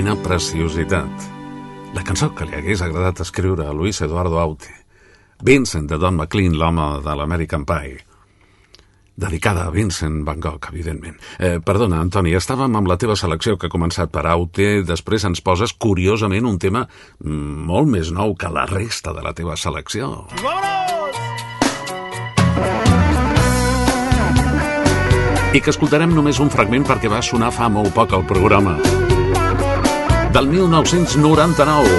quina 0.00 0.14
preciositat. 0.16 1.24
La 1.92 2.00
cançó 2.00 2.30
que 2.32 2.46
li 2.48 2.54
hagués 2.56 2.80
agradat 2.80 3.18
escriure 3.20 3.66
a 3.68 3.72
Luis 3.76 3.98
Eduardo 4.00 4.38
Aute. 4.40 4.70
Vincent 5.44 5.90
de 5.90 5.98
Don 6.00 6.14
McLean, 6.16 6.54
l'home 6.56 6.86
de 7.04 7.16
l'American 7.18 7.66
Pie. 7.68 7.98
Dedicada 9.20 9.66
a 9.66 9.74
Vincent 9.74 10.22
Van 10.24 10.40
Gogh, 10.40 10.70
evidentment. 10.72 11.18
Eh, 11.36 11.58
perdona, 11.60 11.98
Antoni, 12.00 12.32
estàvem 12.32 12.78
amb 12.80 12.88
la 12.88 12.96
teva 12.96 13.12
selecció 13.12 13.58
que 13.58 13.68
ha 13.68 13.74
començat 13.74 14.08
per 14.08 14.24
Aute, 14.30 14.70
després 14.88 15.28
ens 15.28 15.44
poses, 15.44 15.76
curiosament, 15.76 16.48
un 16.48 16.56
tema 16.56 16.86
mm, 16.86 17.60
molt 17.68 17.92
més 17.92 18.08
nou 18.08 18.32
que 18.40 18.48
la 18.48 18.64
resta 18.70 19.12
de 19.12 19.26
la 19.26 19.34
teva 19.36 19.58
selecció. 19.60 20.14
I 25.52 25.60
que 25.60 25.76
escoltarem 25.76 26.16
només 26.16 26.40
un 26.40 26.48
fragment 26.48 26.88
perquè 26.88 27.12
va 27.12 27.20
sonar 27.20 27.52
fa 27.52 27.68
molt 27.68 27.92
poc 27.92 28.16
al 28.16 28.24
programa. 28.24 28.78
Del 30.32 30.46
1999 30.46 31.90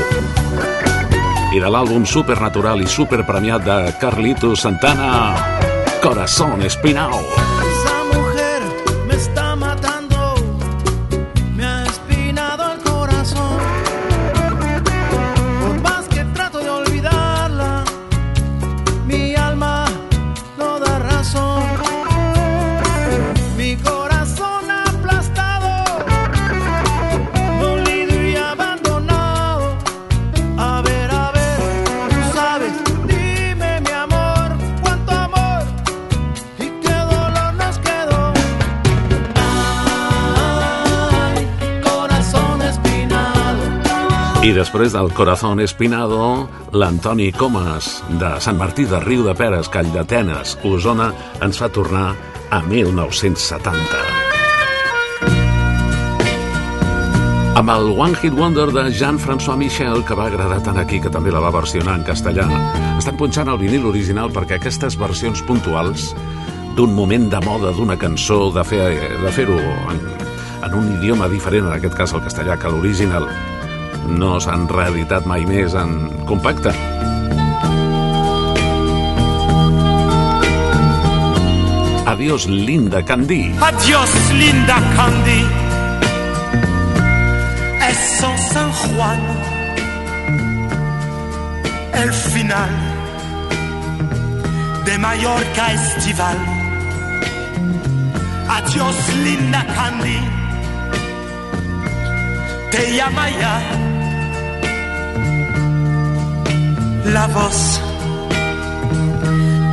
i 1.51 1.59
de 1.59 1.67
l'àlbum 1.67 2.05
supernatural 2.07 2.79
i 2.79 2.87
superpremiat 2.87 3.65
de 3.67 3.77
Carlito 3.99 4.55
Santana, 4.55 5.35
Corazón 5.99 6.63
Espinao. 6.63 7.40
I 44.41 44.55
després 44.57 44.89
del 44.89 45.11
Corazón 45.13 45.59
Espinado, 45.61 46.49
l'Antoni 46.73 47.27
Comas, 47.29 47.99
de 48.17 48.31
Sant 48.41 48.57
Martí 48.57 48.87
de 48.89 48.97
Riu 49.03 49.21
de 49.21 49.35
Peres, 49.37 49.69
Call 49.69 49.91
d'Atenes, 49.93 50.55
Osona, 50.65 51.11
ens 51.45 51.59
fa 51.61 51.69
tornar 51.69 52.15
a 52.49 52.61
1970. 52.65 54.01
Amb 57.61 57.69
el 57.75 57.91
One 57.93 58.17
Hit 58.17 58.33
Wonder 58.33 58.65
de 58.73 58.87
Jean-François 58.89 59.61
Michel, 59.61 60.01
que 60.09 60.17
va 60.17 60.25
agradar 60.31 60.57
tant 60.65 60.81
aquí, 60.81 60.97
que 60.97 61.13
també 61.13 61.29
la 61.29 61.45
va 61.45 61.53
versionar 61.53 61.99
en 61.99 62.09
castellà. 62.09 62.49
Estan 62.97 63.21
punxant 63.21 63.53
el 63.53 63.61
vinil 63.61 63.85
original 63.93 64.33
perquè 64.33 64.57
aquestes 64.57 64.97
versions 64.97 65.45
puntuals 65.45 66.15
d'un 66.73 66.97
moment 66.97 67.29
de 67.29 67.45
moda 67.45 67.77
d'una 67.77 67.93
cançó, 67.93 68.47
de 68.49 68.65
fer-ho 68.65 69.21
de 69.21 69.37
fer 69.37 69.45
en, 69.53 70.05
en 70.65 70.81
un 70.81 70.93
idioma 70.97 71.29
diferent, 71.29 71.69
en 71.69 71.77
aquest 71.77 71.93
cas 71.93 72.17
el 72.17 72.25
castellà, 72.25 72.57
que 72.57 72.73
l'original, 72.73 73.29
no 74.07 74.39
s'han 74.39 74.67
reeditat 74.69 75.25
mai 75.29 75.45
més 75.45 75.75
en 75.77 76.09
compacte. 76.29 76.73
Adiós, 82.11 82.45
Linda 82.45 83.03
Candí. 83.03 83.55
Adiós, 83.59 84.11
linda 84.33 84.75
Candy. 84.95 85.41
Es 87.89 88.23
en 88.23 88.37
San 88.53 88.71
Juan. 88.71 89.19
El 91.93 92.13
final 92.13 92.69
de 94.85 94.97
Mallorca 94.99 95.73
estival. 95.73 96.37
Adiós, 98.49 98.95
linda 99.23 99.65
Candy. 99.73 100.19
Te 102.71 102.95
llama 102.95 103.29
ya 103.31 103.90
la 107.05 107.27
voz 107.27 107.79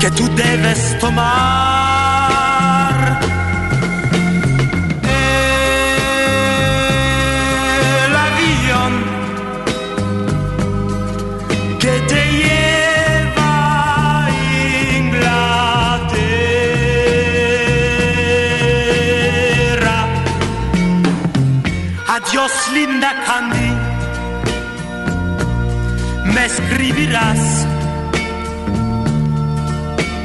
que 0.00 0.10
tú 0.12 0.28
debes 0.34 0.98
tomar. 0.98 1.28
El 8.04 8.16
avión 8.28 8.92
que 11.78 12.00
te 12.10 12.22
lleva 12.42 13.50
a 14.24 14.30
Inglaterra. 14.98 16.28
Adiós, 22.08 22.52
linda 22.72 23.10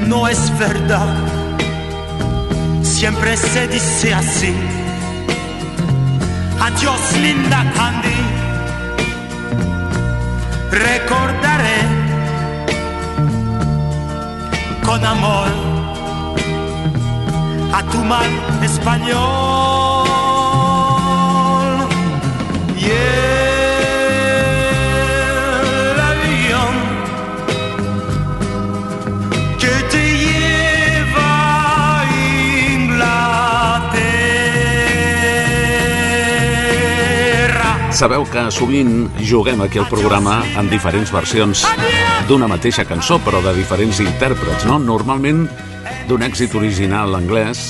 no 0.07 0.27
es 0.27 0.57
verdad. 0.57 1.15
Siempre 2.81 3.37
se 3.37 3.67
dice 3.67 4.13
así. 4.13 4.53
Adiós, 6.59 7.01
linda 7.21 7.63
Candy. 7.75 8.21
Recordaré 10.71 11.79
con 14.83 15.05
amor 15.05 15.51
a 17.73 17.83
tu 17.91 17.99
mal 18.03 18.31
español. 18.63 20.03
Y 22.77 23.22
Sabeu 38.03 38.25
que 38.27 38.41
sovint 38.51 39.05
juguem 39.23 39.61
aquí 39.63 39.79
al 39.79 39.85
programa 39.87 40.41
en 40.59 40.67
diferents 40.67 41.07
versions 41.15 41.61
d'una 42.27 42.49
mateixa 42.51 42.83
cançó, 42.83 43.15
però 43.23 43.39
de 43.39 43.53
diferents 43.55 44.01
intèrprets, 44.03 44.65
no? 44.67 44.75
Normalment 44.75 45.45
d'un 46.09 46.25
èxit 46.27 46.51
original 46.59 47.15
anglès 47.15 47.61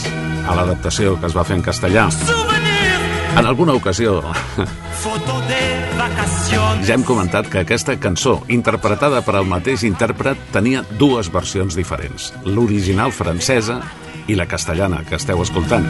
a 0.49 0.55
l'adaptació 0.57 1.19
que 1.21 1.29
es 1.29 1.37
va 1.37 1.45
fer 1.45 1.59
en 1.59 1.61
castellà. 1.61 2.07
En 3.37 3.45
alguna 3.45 3.77
ocasió 3.77 4.23
ja 6.81 6.97
hem 6.97 7.05
comentat 7.05 7.45
que 7.45 7.61
aquesta 7.61 7.99
cançó, 8.01 8.39
interpretada 8.49 9.21
per 9.21 9.37
al 9.37 9.45
mateix 9.45 9.85
intèrpret, 9.85 10.49
tenia 10.49 10.81
dues 10.97 11.29
versions 11.29 11.77
diferents, 11.77 12.31
l'original 12.49 13.13
francesa 13.13 13.83
i 14.27 14.35
la 14.35 14.47
castellana 14.47 15.03
que 15.07 15.17
esteu 15.19 15.41
escoltant. 15.43 15.85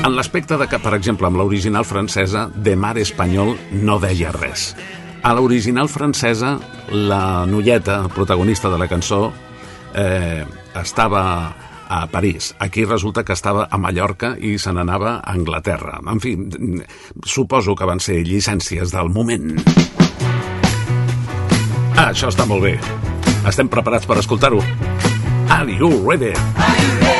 En 0.00 0.14
l'aspecte 0.16 0.56
de 0.56 0.66
que, 0.68 0.78
per 0.80 0.94
exemple, 0.96 1.28
amb 1.28 1.36
l'original 1.36 1.84
francesa, 1.84 2.48
de 2.54 2.76
mar 2.76 2.96
espanyol 2.98 3.56
no 3.84 3.98
deia 4.00 4.32
res. 4.32 4.70
A 5.22 5.34
l'original 5.36 5.90
francesa, 5.92 6.54
la 6.90 7.44
noieta, 7.46 8.06
protagonista 8.14 8.70
de 8.72 8.78
la 8.80 8.88
cançó, 8.88 9.26
eh, 9.94 10.46
estava 10.80 11.54
a 11.90 12.06
París. 12.06 12.54
Aquí 12.58 12.84
resulta 12.84 13.24
que 13.24 13.34
estava 13.34 13.66
a 13.70 13.76
Mallorca 13.76 14.36
i 14.38 14.56
se 14.62 14.72
n'anava 14.72 15.16
a 15.18 15.34
Anglaterra. 15.34 15.98
En 16.06 16.20
fi, 16.22 16.36
suposo 17.26 17.74
que 17.74 17.84
van 17.84 18.00
ser 18.00 18.22
llicències 18.24 18.94
del 18.94 19.10
moment. 19.10 19.58
Ah, 21.98 22.12
això 22.12 22.30
està 22.30 22.46
molt 22.46 22.64
bé. 22.64 22.76
Estem 23.44 23.68
preparats 23.68 24.06
per 24.06 24.20
escoltar-ho. 24.22 24.62
Are 25.50 25.68
you 25.68 25.90
ready? 26.06 26.32
Are 26.56 27.19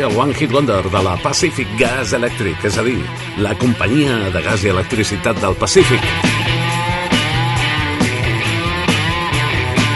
ser 0.00 0.08
el 0.08 0.16
One 0.18 0.32
Hit 0.34 0.52
Wonder 0.52 0.82
de 0.90 1.02
la 1.02 1.16
Pacific 1.16 1.68
Gas 1.78 2.12
Electric, 2.12 2.62
és 2.64 2.76
a 2.78 2.82
dir, 2.82 3.00
la 3.42 3.52
companyia 3.58 4.30
de 4.32 4.40
gas 4.42 4.62
i 4.64 4.70
electricitat 4.72 5.36
del 5.42 5.56
Pacífic. 5.60 6.04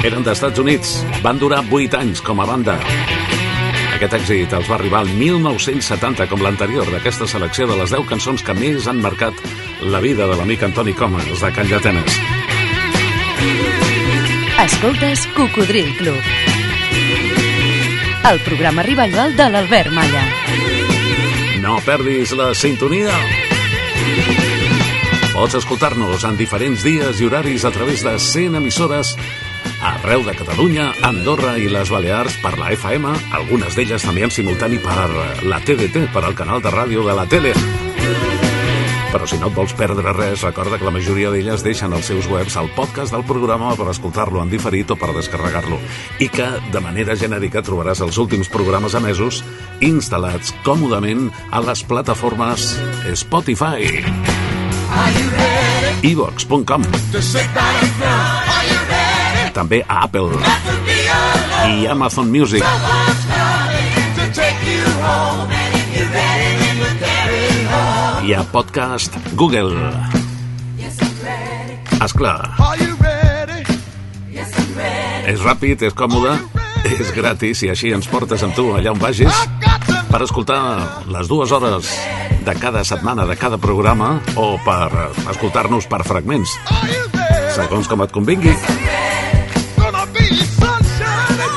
Eren 0.05 0.25
d'Estats 0.27 0.61
Units, 0.61 0.95
van 1.25 1.41
durar 1.41 1.63
8 1.71 1.97
anys 2.01 2.21
com 2.21 2.43
a 2.43 2.49
banda. 2.49 2.77
Aquest 3.97 4.19
èxit 4.19 4.53
els 4.59 4.69
va 4.69 4.77
arribar 4.77 5.01
al 5.05 5.13
1970 5.17 6.29
com 6.29 6.45
l'anterior 6.45 6.91
d'aquesta 6.93 7.29
selecció 7.31 7.69
de 7.71 7.79
les 7.81 7.95
10 7.95 8.09
cançons 8.11 8.45
que 8.45 8.57
més 8.59 8.89
han 8.91 9.01
marcat 9.01 9.41
la 9.81 10.03
vida 10.05 10.29
de 10.29 10.37
l'amic 10.37 10.67
Antoni 10.69 10.93
Comas 10.93 11.33
de 11.33 11.53
Can 11.55 11.71
Llatenes. 11.71 12.21
Escoltes 14.67 15.25
Cocodril 15.39 15.97
Club. 15.97 16.54
El 18.25 18.41
programa 18.41 18.83
rival 18.83 19.13
de 19.37 19.49
l'Albert 19.53 19.93
Malla. 19.93 20.23
No 21.61 21.77
perdis 21.85 22.33
la 22.33 22.55
sintonia. 22.57 23.13
Pots 25.35 25.59
escoltar-nos 25.61 26.25
en 26.25 26.39
diferents 26.41 26.85
dies 26.87 27.21
i 27.21 27.29
horaris 27.29 27.67
a 27.69 27.73
través 27.75 28.05
de 28.07 28.17
100 28.19 28.57
emissores 28.63 29.17
arreu 29.85 30.25
de 30.25 30.33
Catalunya, 30.33 30.93
Andorra 31.05 31.59
i 31.61 31.69
les 31.69 31.91
Balears 31.93 32.39
per 32.41 32.55
la 32.57 32.73
FM, 32.73 33.13
algunes 33.37 33.77
d'elles 33.77 34.05
també 34.09 34.25
en 34.25 34.33
simultani 34.33 34.81
per 34.81 35.11
la 35.45 35.61
TDT, 35.61 36.09
per 36.15 36.25
al 36.25 36.39
canal 36.39 36.65
de 36.65 36.73
ràdio 36.73 37.05
de 37.05 37.19
la 37.21 37.29
tele. 37.29 37.53
Però 39.15 39.29
si 39.31 39.39
no 39.39 39.47
et 39.47 39.55
vols 39.55 39.71
perdre 39.79 40.11
res, 40.17 40.43
recorda 40.43 40.75
que 40.81 40.89
la 40.89 40.95
majoria 40.95 41.31
d'elles 41.31 41.63
deixen 41.63 41.93
als 41.95 42.09
seus 42.11 42.27
webs 42.27 42.57
el 42.59 42.67
podcast 42.75 43.15
del 43.15 43.23
programa 43.29 43.71
per 43.79 43.87
escoltar-lo 43.93 44.43
en 44.43 44.51
diferit 44.51 44.91
o 44.91 44.97
per 44.99 45.13
descarregar-lo. 45.15 45.79
I 46.19 46.27
que, 46.35 46.49
de 46.75 46.83
manera 46.83 47.15
genèrica, 47.15 47.63
trobaràs 47.63 48.03
els 48.03 48.19
últims 48.19 48.51
programes 48.51 48.99
emesos 48.99 49.45
instal·lats 49.85 50.51
còmodament 50.67 51.31
a 51.55 51.63
les 51.63 51.87
plataformes 51.87 52.75
Spotify, 53.15 53.87
you 53.87 55.31
ready? 55.39 56.15
també 59.55 59.85
a 59.89 60.05
Apple. 60.05 60.31
I 61.65 61.87
Amazon 61.87 62.31
Music. 62.31 62.65
I 68.25 68.33
a 68.33 68.41
podcast 68.49 69.13
Google. 69.37 69.77
Esclar, 72.05 72.55
és 75.29 75.43
ràpid, 75.45 75.85
és 75.85 75.93
còmode, 75.97 76.33
és 76.89 77.13
gratis 77.17 77.65
i 77.67 77.71
així 77.75 77.93
ens 77.97 78.09
portes 78.09 78.45
amb 78.47 78.57
tu 78.57 78.71
allà 78.77 78.95
on 78.95 79.03
vagis 79.03 79.45
per 80.09 80.23
escoltar 80.25 80.61
les 81.13 81.29
dues 81.29 81.53
hores 81.53 81.93
de 82.49 82.57
cada 82.61 82.85
setmana, 82.85 83.29
de 83.29 83.37
cada 83.37 83.61
programa 83.61 84.19
o 84.41 84.55
per 84.65 84.89
escoltar-nos 85.35 85.89
per 85.91 86.05
fragments, 86.09 86.57
segons 87.57 87.93
com 87.93 88.09
et 88.09 88.13
convingui. 88.15 88.57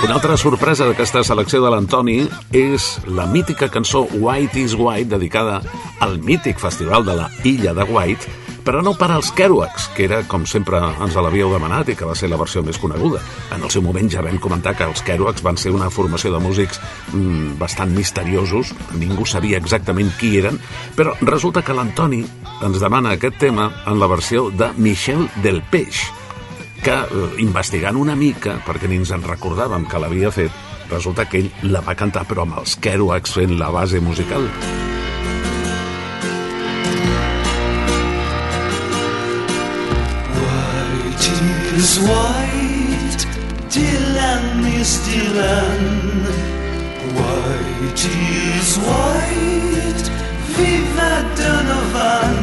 Una 0.03 0.13
altra 0.13 0.38
sorpresa 0.38 0.86
d'aquesta 0.86 1.23
selecció 1.25 1.60
de 1.63 1.71
l'Antoni 1.73 2.19
és 2.55 2.89
la 3.10 3.25
mítica 3.29 3.69
cançó 3.73 4.05
White 4.13 4.62
is 4.62 4.75
White 4.77 5.10
dedicada 5.15 5.62
al 6.05 6.19
mític 6.21 6.62
festival 6.62 7.05
de 7.05 7.15
la 7.17 7.31
Illa 7.43 7.73
de 7.73 7.88
White 7.89 8.45
però 8.67 8.81
no 8.83 8.91
per 8.99 9.07
als 9.15 9.29
Kerouacs, 9.31 9.86
que 9.95 10.03
era 10.03 10.17
com 10.27 10.43
sempre 10.43 10.81
ens 10.83 11.15
l'havíeu 11.15 11.53
demanat 11.53 11.88
i 11.88 11.95
que 11.95 12.07
va 12.07 12.17
ser 12.19 12.27
la 12.27 12.39
versió 12.39 12.60
més 12.67 12.75
coneguda. 12.81 13.21
En 13.55 13.63
el 13.63 13.71
seu 13.71 13.81
moment 13.86 14.12
ja 14.12 14.25
vam 14.25 14.41
comentar 14.43 14.73
que 14.75 14.83
els 14.83 14.99
Kerouacs 15.07 15.45
van 15.45 15.55
ser 15.55 15.71
una 15.71 15.88
formació 15.88 16.33
de 16.33 16.41
músics 16.43 16.81
mm, 17.13 17.55
bastant 17.62 17.95
misteriosos, 17.95 18.73
ningú 18.99 19.23
sabia 19.23 19.62
exactament 19.63 20.12
qui 20.19 20.36
eren, 20.41 20.60
però 20.99 21.15
resulta 21.21 21.63
que 21.63 21.77
l'Antoni 21.77 22.25
ens 22.67 22.83
demana 22.83 23.15
aquest 23.15 23.39
tema 23.39 23.71
en 23.88 24.01
la 24.03 24.12
versió 24.12 24.49
de 24.51 24.73
Michel 24.75 25.29
del 25.45 25.63
Peix, 25.71 26.10
que 26.83 26.93
eh, 26.93 27.27
investigant 27.43 27.97
una 27.97 28.15
mica, 28.15 28.57
perquè 28.65 28.89
ni 28.89 28.99
ens 29.01 29.11
en 29.15 29.23
recordàvem 29.25 29.87
que 29.89 30.01
l'havia 30.01 30.31
fet, 30.33 30.51
resulta 30.91 31.25
que 31.29 31.41
ell 31.41 31.71
la 31.73 31.81
va 31.85 31.95
cantar 31.99 32.25
però 32.27 32.45
amb 32.45 32.59
els 32.61 32.77
Kerouacs 32.81 33.37
fent 33.37 33.57
la 33.59 33.71
base 33.73 33.99
musical. 34.03 34.47
White 40.37 41.29
is 41.77 41.93
white, 42.07 43.27
Dylan 43.73 44.67
is 44.79 44.97
Dylan. 45.07 45.85
White 47.17 48.05
is 48.07 48.77
white, 48.87 50.11
vive 50.57 51.11
Donovan. 51.41 52.37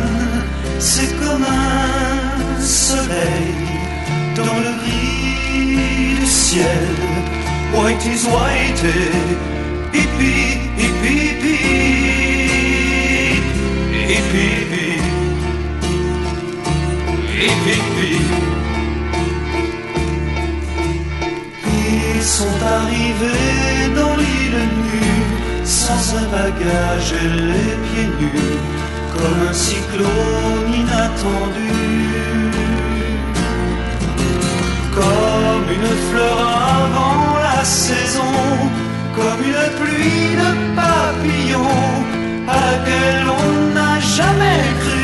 C'est 0.79 1.13
comme 1.19 1.47
un 1.47 2.61
soleil 2.61 3.64
dans 4.43 4.59
le 4.59 4.73
gris 4.83 6.17
du 6.21 6.27
ciel. 6.27 6.89
White 7.75 8.05
is 8.07 8.27
white, 8.27 8.85
hippie, 9.93 10.59
hippie, 10.79 11.25
hippie, 11.25 11.85
hippie, 14.09 14.55
hippie. 14.69 15.01
Hip, 17.41 17.61
hip, 17.67 17.87
hip. 18.01 18.45
Ils 22.17 22.23
sont 22.23 22.59
arrivés 22.79 23.95
dans 23.95 24.17
l'île 24.17 24.65
nue, 24.81 25.65
sans 25.65 26.17
un 26.17 26.27
bagage 26.39 27.13
et 27.23 27.29
les 27.51 27.75
pieds 27.85 28.13
nus, 28.21 28.57
comme 29.15 29.41
un 29.49 29.53
cyclone 29.53 30.73
inattendu. 30.75 32.64
Une 35.85 35.97
fleur 36.11 36.39
avant 36.39 37.39
la 37.39 37.65
saison, 37.65 38.35
comme 39.17 39.41
une 39.53 39.67
pluie 39.81 40.31
de 40.43 40.51
papillons 40.77 41.93
à 42.49 42.57
laquelle 42.69 43.27
on 43.43 43.75
n'a 43.75 44.01
jamais 44.01 44.63
cru. 44.83 45.03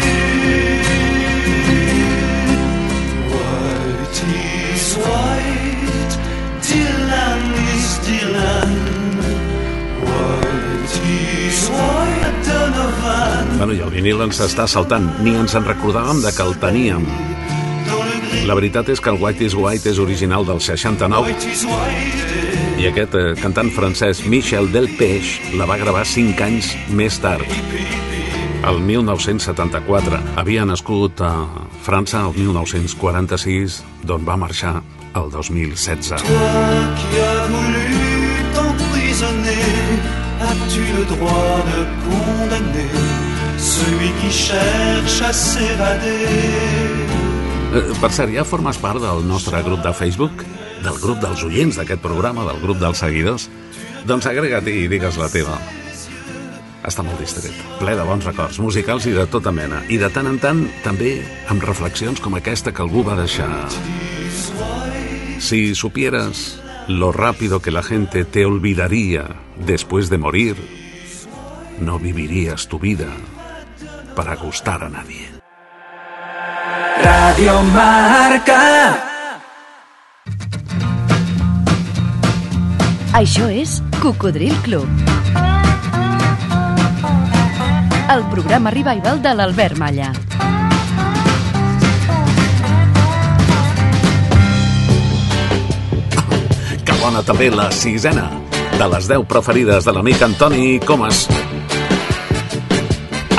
White 3.32 4.20
is 4.28 4.84
white, 5.04 6.14
Dylan 6.66 7.42
is 7.74 7.88
Dylan. 8.06 8.72
White 10.06 10.96
is 11.04 11.60
white, 11.76 12.38
Donovan. 12.46 13.58
Bueno, 13.58 13.72
i 13.74 13.82
el 13.84 13.92
vinil 13.92 14.24
ens 14.24 14.40
està 14.40 14.66
saltant, 14.66 15.10
ni 15.24 15.36
ens 15.36 15.54
en 15.58 15.68
recordàvem 15.68 16.24
de 16.24 16.32
que 16.32 16.48
el 16.48 16.56
teníem. 16.62 17.04
La 18.50 18.56
veritat 18.58 18.88
és 18.90 18.98
que 18.98 19.12
el 19.12 19.18
White 19.22 19.44
is 19.46 19.54
White 19.54 19.86
és 19.86 19.98
original 20.02 20.42
del 20.42 20.58
69 20.58 21.22
white 21.22 21.50
is 21.52 21.60
white. 21.70 22.80
i 22.82 22.88
aquest 22.88 23.12
eh, 23.14 23.20
cantant 23.38 23.68
francès 23.70 24.24
Michel 24.26 24.66
Delpech 24.74 25.54
la 25.54 25.68
va 25.70 25.76
gravar 25.78 26.02
5 26.02 26.42
anys 26.42 26.72
més 26.90 27.20
tard. 27.22 27.46
El 28.66 28.80
1974 28.88 30.18
havia 30.42 30.64
nascut 30.66 31.22
a 31.22 31.30
França 31.86 32.24
el 32.24 32.34
1946 32.40 33.84
d'on 34.02 34.26
va 34.26 34.34
marxar 34.34 34.80
el 35.14 35.30
2016. 35.30 36.18
Toi 36.26 36.82
qui 36.98 37.22
as 37.28 37.46
voulu 37.54 37.86
t'emprisonner, 38.58 39.70
as-tu 40.50 40.90
le 40.98 41.06
droit 41.14 41.62
de 41.70 41.86
condamner 42.02 42.90
celui 43.62 44.10
qui 44.18 44.34
cherche 44.42 45.22
à 45.22 45.32
s'évader 45.32 47.19
Per 47.70 48.08
cert, 48.10 48.32
ja 48.34 48.42
formes 48.42 48.80
part 48.82 48.98
del 48.98 49.20
nostre 49.28 49.60
grup 49.62 49.84
de 49.84 49.92
Facebook? 49.94 50.42
Del 50.82 50.96
grup 50.98 51.20
dels 51.22 51.44
oients 51.46 51.76
d'aquest 51.78 52.02
programa, 52.02 52.42
del 52.48 52.58
grup 52.58 52.80
dels 52.80 52.98
seguidors? 52.98 53.44
Doncs 54.10 54.26
agrega't 54.26 54.66
i 54.66 54.88
digues 54.90 55.18
la 55.20 55.28
teva. 55.30 55.54
Està 56.82 57.04
molt 57.06 57.22
distret, 57.22 57.54
ple 57.78 57.94
de 57.94 58.08
bons 58.08 58.26
records 58.26 58.58
musicals 58.58 59.06
i 59.06 59.14
de 59.14 59.28
tota 59.30 59.52
mena. 59.54 59.84
I 59.86 60.00
de 60.02 60.10
tant 60.10 60.26
en 60.26 60.40
tant, 60.42 60.64
també 60.82 61.20
amb 61.52 61.62
reflexions 61.62 62.18
com 62.18 62.34
aquesta 62.34 62.74
que 62.74 62.82
algú 62.82 63.04
va 63.06 63.14
deixar. 63.20 63.52
Si 65.38 65.76
supieras 65.78 66.58
lo 66.88 67.12
rápido 67.12 67.62
que 67.62 67.70
la 67.70 67.84
gente 67.86 68.24
te 68.24 68.46
olvidaría 68.46 69.28
después 69.64 70.10
de 70.10 70.18
morir, 70.18 70.56
no 71.78 72.00
vivirías 72.00 72.66
tu 72.66 72.80
vida 72.80 73.14
para 74.16 74.34
gustar 74.34 74.82
a 74.82 74.88
nadie. 74.88 75.29
Radio 77.02 77.62
Marca. 77.72 78.60
Això 83.16 83.48
és 83.48 83.80
Cocodril 84.02 84.54
Club. 84.64 84.88
El 88.10 88.24
programa 88.32 88.72
revival 88.74 89.20
de 89.22 89.34
l'Albert 89.34 89.78
Malla. 89.80 90.12
Que 96.84 96.98
bona 97.02 97.22
també 97.26 97.50
la 97.54 97.70
sisena 97.72 98.28
de 98.76 98.90
les 98.94 99.08
10 99.08 99.28
preferides 99.30 99.86
de 99.88 99.94
l'amic 99.96 100.26
Antoni 100.28 100.72
Comas. 100.84 101.26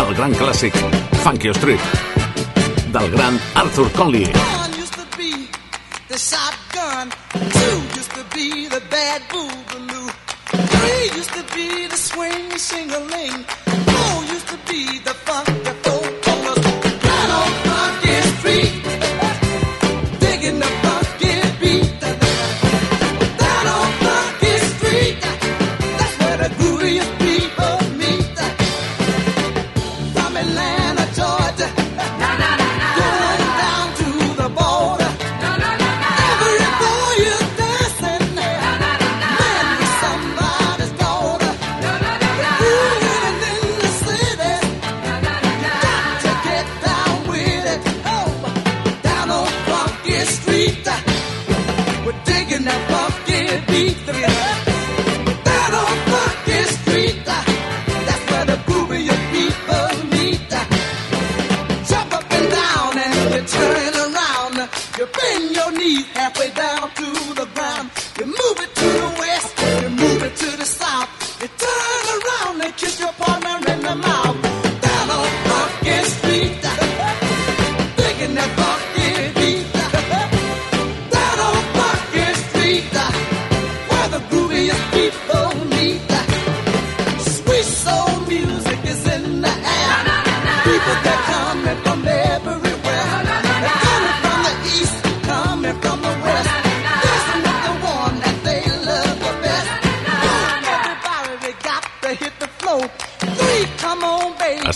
El 0.01 0.15
gran 0.17 0.33
clàssic 0.39 0.77
Funky 1.21 1.53
Street 1.55 2.10
del 2.91 3.09
gran 3.09 3.39
Arthur 3.55 3.89
Conley. 3.93 4.25
The 6.07 6.17
shotgun. 6.17 7.09
Two 7.31 7.77
used 7.97 8.11
to 8.11 8.23
be 8.35 8.67
the 8.67 8.81
bad 8.89 9.21
boogaloo. 9.29 10.09
Three 10.73 11.17
used 11.17 11.33
to 11.33 11.43
be 11.55 11.87
the 11.87 11.95
swing 11.95 12.51
shingling. 12.57 13.45
Four 13.91 14.23
used 14.25 14.47
to 14.49 14.57
be 14.67 14.99
the 14.99 15.13
funk 15.13 15.60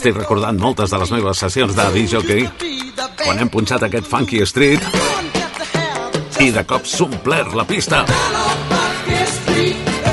Estic 0.05 0.19
recordant 0.21 0.59
moltes 0.61 0.91
de 0.93 0.97
les 1.01 1.11
meves 1.15 1.39
sessions 1.41 1.71
de 1.73 1.83
disjockey 1.89 2.43
quan 3.23 3.39
hem 3.41 3.49
punxat 3.49 3.87
aquest 3.87 4.05
Funky 4.05 4.43
Street 4.45 4.83
i 6.45 6.51
de 6.53 6.61
cop 6.69 6.85
s'ha 6.85 7.07
omplert 7.07 7.55
la 7.57 7.65
pista. 7.65 8.03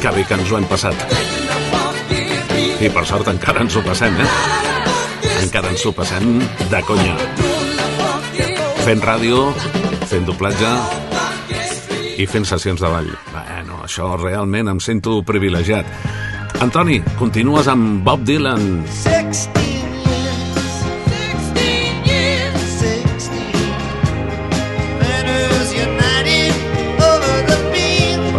Que 0.01 0.15
bé 0.17 0.25
que 0.25 0.39
ens 0.39 0.49
ho 0.49 0.57
hem 0.57 0.65
passat. 0.71 0.97
I 2.81 2.89
per 2.89 3.05
sort 3.05 3.29
encara 3.35 3.67
ens 3.67 3.77
ho 3.77 3.85
passem, 3.85 4.17
eh? 4.17 4.31
Encara 5.43 5.69
ens 5.77 5.85
ho 5.85 5.93
passem 5.93 6.41
de 6.73 6.81
conya. 6.89 7.13
Fent 8.87 9.05
ràdio, 9.05 9.51
fent 10.09 10.25
doblatge 10.25 10.73
i 12.17 12.25
fent 12.25 12.49
sessions 12.49 12.81
de 12.81 12.97
ball. 12.97 13.13
Bueno, 13.37 13.83
això 13.85 14.15
realment 14.17 14.73
em 14.73 14.81
sento 14.81 15.21
privilegiat. 15.21 15.85
Antoni, 16.65 17.03
continues 17.21 17.69
amb 17.69 18.01
Bob 18.09 18.25
Dylan. 18.25 18.87
16 18.89 19.22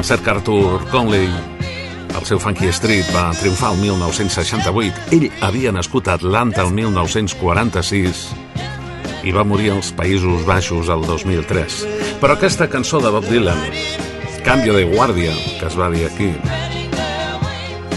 cert 0.03 0.23
que 0.23 0.31
Arthur 0.31 0.83
Conley, 0.91 1.29
el 2.17 2.25
seu 2.27 2.39
Funky 2.39 2.67
Street, 2.75 3.07
va 3.15 3.31
triomfar 3.39 3.71
el 3.71 3.79
1968. 3.79 5.07
Ell 5.15 5.29
havia 5.41 5.71
nascut 5.71 6.09
a 6.09 6.17
Atlanta 6.19 6.65
el 6.65 6.73
1946 6.75 8.23
i 9.23 9.31
va 9.31 9.45
morir 9.47 9.71
als 9.71 9.93
Països 9.95 10.43
Baixos 10.43 10.91
el 10.91 11.05
2003. 11.07 11.77
Però 12.19 12.35
aquesta 12.35 12.67
cançó 12.67 12.99
de 12.99 13.13
Bob 13.15 13.29
Dylan, 13.31 13.63
Cambio 14.43 14.75
de 14.75 14.83
Guàrdia, 14.91 15.31
que 15.59 15.71
es 15.71 15.79
va 15.79 15.89
dir 15.93 16.05
aquí, 16.09 16.33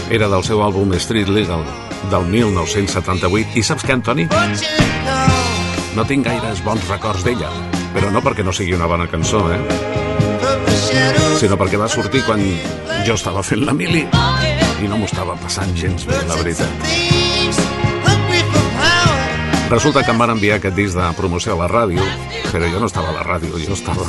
era 0.09 0.31
del 0.31 0.43
seu 0.47 0.63
àlbum 0.63 0.95
Street 0.95 1.27
Legal 1.27 1.65
del 2.11 2.29
1978. 2.31 3.59
I 3.59 3.63
saps 3.67 3.83
què, 3.83 3.97
Antoni? 3.99 4.29
No 5.97 6.07
tinc 6.07 6.29
gaires 6.29 6.63
bons 6.63 6.87
records 6.87 7.27
d'ella, 7.27 7.51
però 7.91 8.13
no 8.13 8.23
perquè 8.23 8.47
no 8.47 8.55
sigui 8.55 8.77
una 8.79 8.87
bona 8.87 9.11
cançó, 9.11 9.43
eh? 9.51 10.16
Sinó 11.39 11.57
perquè 11.59 11.79
va 11.79 11.89
sortir 11.91 12.23
quan 12.25 12.41
jo 13.05 13.15
estava 13.15 13.43
fent 13.45 13.65
la 13.67 13.73
mili 13.77 14.03
i 14.81 14.87
no 14.89 14.97
m'ho 14.97 15.07
estava 15.09 15.35
passant 15.41 15.73
gens 15.77 16.05
bé, 16.07 16.17
la 16.29 16.37
veritat. 16.39 16.71
Resulta 19.67 20.03
que 20.05 20.13
em 20.13 20.21
van 20.21 20.31
enviar 20.31 20.61
aquest 20.61 20.77
disc 20.77 20.95
de 20.95 21.07
promoció 21.17 21.55
a 21.55 21.61
la 21.65 21.67
ràdio, 21.67 22.03
però 22.53 22.69
jo 22.71 22.79
no 22.79 22.87
estava 22.87 23.11
a 23.11 23.17
la 23.17 23.25
ràdio, 23.27 23.57
jo 23.59 23.75
estava 23.75 24.05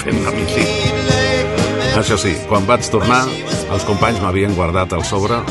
fent 0.00 0.22
la 0.24 0.32
mili. 0.32 0.64
Això 1.98 2.16
sí, 2.20 2.32
quan 2.48 2.64
vaig 2.68 2.88
tornar, 2.88 3.24
els 3.68 3.84
companys 3.84 4.22
m'havien 4.22 4.54
guardat 4.56 4.94
el 4.96 5.04
sobre 5.04 5.42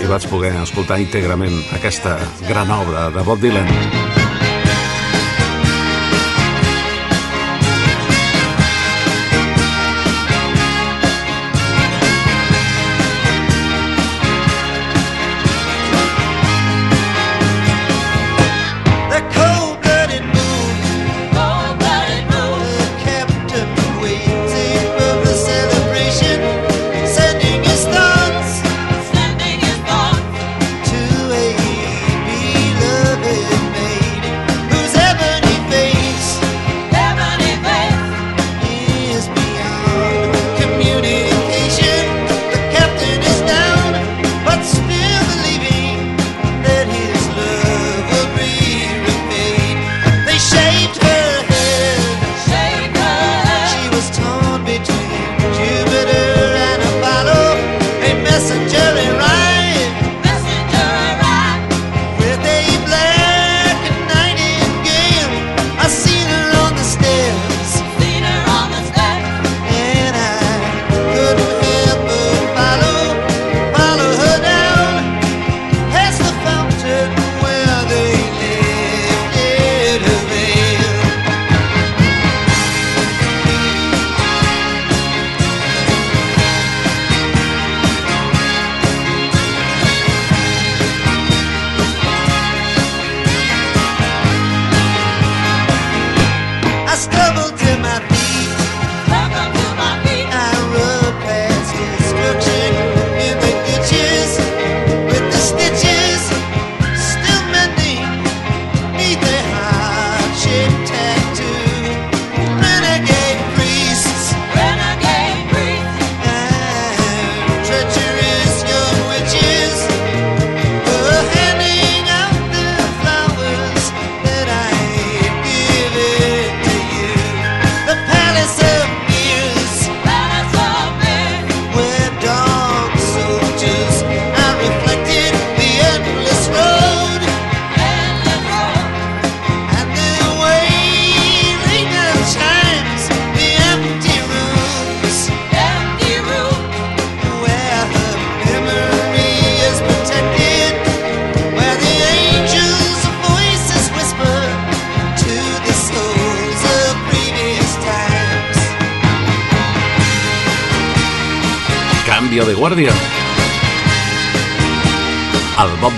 i 0.00 0.08
vaig 0.08 0.24
poder 0.32 0.54
escoltar 0.62 0.98
íntegrament 1.02 1.58
aquesta 1.76 2.16
gran 2.48 2.72
obra 2.74 3.10
de 3.14 3.22
Bob 3.26 3.42
Dylan. 3.44 4.09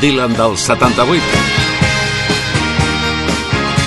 Dylan 0.02 0.32
del 0.34 0.58
78. 0.58 1.22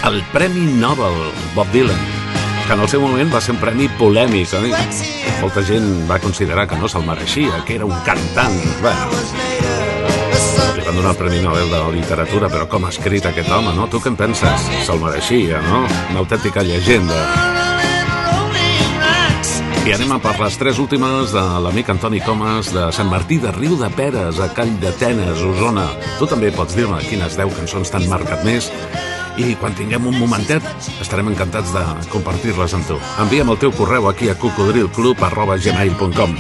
El 0.07 0.23
Premi 0.31 0.61
Nobel 0.79 1.11
Bob 1.53 1.67
Dylan, 1.73 1.99
que 2.65 2.73
en 2.73 2.79
el 2.79 2.87
seu 2.87 3.01
moment 3.03 3.33
va 3.33 3.41
ser 3.43 3.51
un 3.51 3.59
premi 3.59 3.89
polèmic, 3.99 4.53
oi? 4.55 4.71
Molta 5.41 5.59
gent 5.67 5.89
va 6.07 6.21
considerar 6.23 6.69
que 6.71 6.79
no 6.79 6.87
se'l 6.87 7.03
mereixia, 7.03 7.59
que 7.67 7.75
era 7.75 7.89
un 7.89 7.99
cantant. 8.07 8.55
Bueno, 8.79 9.11
li 10.77 10.87
van 10.87 11.01
donar 11.01 11.11
el 11.11 11.19
Premi 11.19 11.43
Nobel 11.43 11.67
de 11.75 11.83
Literatura, 11.97 12.47
però 12.47 12.69
com 12.71 12.87
ha 12.87 12.93
escrit 12.95 13.27
aquest 13.27 13.51
home, 13.51 13.75
no? 13.75 13.89
Tu 13.91 13.99
què 13.99 14.13
en 14.13 14.15
penses? 14.23 14.71
Se'l 14.87 15.03
mereixia, 15.03 15.59
no? 15.67 15.83
Una 16.13 16.23
autèntica 16.23 16.63
llegenda. 16.63 17.54
I 19.85 19.91
anem 19.93 20.15
a 20.15 20.17
per 20.17 20.31
les 20.41 20.55
tres 20.57 20.79
últimes 20.81 21.29
de 21.29 21.41
l'amic 21.61 21.91
Antoni 21.93 22.17
Comas 22.25 22.71
de 22.73 22.87
Sant 22.95 23.05
Martí 23.05 23.37
de 23.37 23.51
Riu 23.53 23.75
de 23.77 23.85
Peres 23.93 24.39
a 24.41 24.47
Call 24.49 24.71
d'Atenes, 24.81 25.43
Osona. 25.45 25.85
Tu 26.17 26.25
també 26.25 26.49
pots 26.55 26.73
dir-me 26.73 26.97
quines 27.05 27.37
10 27.37 27.53
cançons 27.59 27.93
t'han 27.93 28.09
marcat 28.09 28.41
més 28.47 28.71
i 29.37 29.53
quan 29.61 29.77
tinguem 29.77 30.07
un 30.09 30.17
momentet 30.17 30.65
estarem 31.03 31.29
encantats 31.29 31.69
de 31.75 31.83
compartir-les 32.09 32.73
amb 32.73 32.81
tu. 32.89 32.97
Envia'm 33.21 33.53
el 33.53 33.61
teu 33.61 33.69
correu 33.77 34.09
aquí 34.09 34.25
a 34.33 34.35
cocodrilclub.gmail.com 34.41 36.33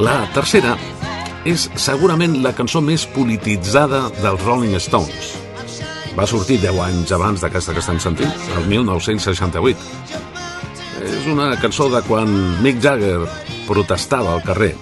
La 0.00 0.16
tercera 0.32 0.72
és 1.44 1.68
segurament 1.76 2.40
la 2.40 2.56
cançó 2.56 2.80
més 2.80 3.04
polititzada 3.12 4.08
dels 4.22 4.40
Rolling 4.46 4.80
Stones. 4.80 5.36
Va 6.16 6.24
sortir 6.28 6.58
10 6.64 6.80
anys 6.88 7.12
abans 7.12 7.44
d'aquesta 7.44 7.72
que 7.76 7.80
estem 7.84 8.00
sentint, 8.00 8.32
el 8.56 8.64
1968. 8.72 10.01
És 11.22 11.28
una 11.30 11.52
cançó 11.62 11.84
de 11.86 12.00
quan 12.02 12.30
Mick 12.64 12.80
Jagger 12.82 13.28
protestava 13.68 14.32
al 14.32 14.40
carrer 14.42 14.72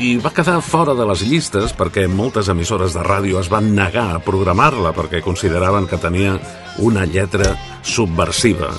i 0.00 0.14
va 0.16 0.30
quedar 0.32 0.62
fora 0.64 0.94
de 0.96 1.04
les 1.10 1.20
llistes 1.28 1.74
perquè 1.76 2.06
moltes 2.08 2.48
emissores 2.48 2.96
de 2.96 3.02
ràdio 3.04 3.36
es 3.42 3.50
van 3.52 3.68
negar 3.76 4.06
a 4.14 4.22
programar-la 4.24 4.94
perquè 4.96 5.20
consideraven 5.20 5.90
que 5.90 6.00
tenia 6.00 6.38
una 6.80 7.04
lletra 7.04 7.52
subversiva. 7.84 8.72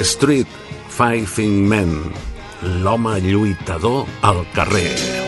Street 0.00 0.48
Fighting 0.88 1.60
Men, 1.68 1.92
l'home 2.80 3.18
lluitador 3.20 4.08
al 4.24 4.46
carrer. 4.56 5.21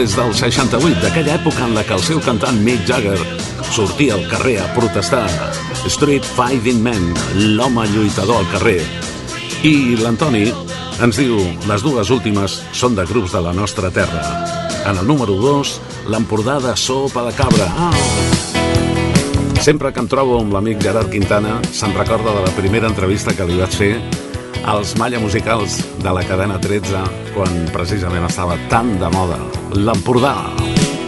Des 0.00 0.14
del 0.16 0.30
68, 0.32 0.96
d'aquella 1.02 1.34
època 1.36 1.66
en 1.66 1.74
la 1.76 1.82
que 1.84 1.92
el 1.92 2.00
seu 2.00 2.22
cantant 2.24 2.56
Mick 2.64 2.86
Jagger 2.88 3.18
sortia 3.68 4.14
al 4.16 4.22
carrer 4.30 4.54
a 4.62 4.68
protestar. 4.72 5.26
Street 5.92 6.24
Fighting 6.24 6.80
Man, 6.80 7.10
l'home 7.58 7.84
lluitador 7.92 8.40
al 8.40 8.48
carrer. 8.48 8.78
I 9.60 9.98
l'Antoni 10.00 10.46
ens 11.04 11.20
diu 11.20 11.36
les 11.68 11.84
dues 11.84 12.12
últimes 12.16 12.56
són 12.72 12.96
de 12.96 13.04
grups 13.10 13.36
de 13.36 13.44
la 13.44 13.52
nostra 13.52 13.90
terra. 13.92 14.24
En 14.88 14.96
el 14.96 15.04
número 15.04 15.36
2, 15.36 15.74
l'Empordà 16.08 16.56
de 16.64 16.72
Sopa 16.80 17.26
de 17.28 17.36
Cabra. 17.36 17.68
Ah! 17.76 17.92
Sempre 19.60 19.92
que 19.92 20.00
em 20.00 20.08
trobo 20.08 20.40
amb 20.40 20.56
l'amic 20.56 20.80
Gerard 20.80 21.12
Quintana, 21.12 21.58
se'n 21.76 21.92
recorda 21.92 22.32
de 22.38 22.48
la 22.48 22.56
primera 22.56 22.88
entrevista 22.88 23.36
que 23.36 23.44
li 23.44 23.60
vaig 23.60 23.76
fer 23.76 23.94
als 24.64 24.96
Malla 24.96 25.18
Musicals 25.18 25.78
de 26.02 26.12
la 26.12 26.22
cadena 26.24 26.58
13 26.60 27.02
quan 27.34 27.52
precisament 27.72 28.26
estava 28.28 28.56
tan 28.68 28.92
de 29.00 29.08
moda. 29.12 29.38
L'Empordà. 29.74 30.34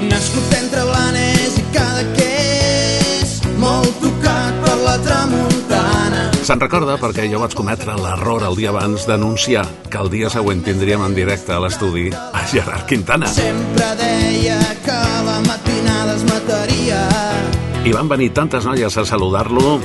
Nascut 0.08 0.54
entre 0.58 0.84
Blanes 0.88 1.58
i 1.60 1.64
Cadaqués, 1.74 3.36
molt 3.60 3.92
tocat 4.02 4.58
per 4.64 4.76
la 4.82 4.96
tramuntana. 5.04 6.24
Se'n 6.42 6.62
recorda 6.62 6.98
perquè 6.98 7.28
jo 7.30 7.42
vaig 7.42 7.54
cometre 7.54 7.94
l'error 7.98 8.48
el 8.48 8.58
dia 8.58 8.72
abans 8.74 9.06
d'anunciar 9.06 9.64
que 9.88 10.00
el 10.02 10.10
dia 10.10 10.30
següent 10.32 10.64
tindríem 10.66 11.04
en 11.06 11.14
directe 11.14 11.54
a 11.54 11.60
l'estudi 11.62 12.08
a 12.12 12.44
Gerard 12.50 12.88
Quintana. 12.90 13.30
Sempre 13.30 13.94
deia 14.00 14.58
que 14.82 15.00
la 15.28 15.38
matinada 15.46 16.16
es 16.16 16.26
mataria. 16.26 17.51
I 17.84 17.90
van 17.90 18.06
venir 18.08 18.30
tantes 18.30 18.64
noies 18.64 18.96
a 18.96 19.04
saludar-lo 19.04 19.80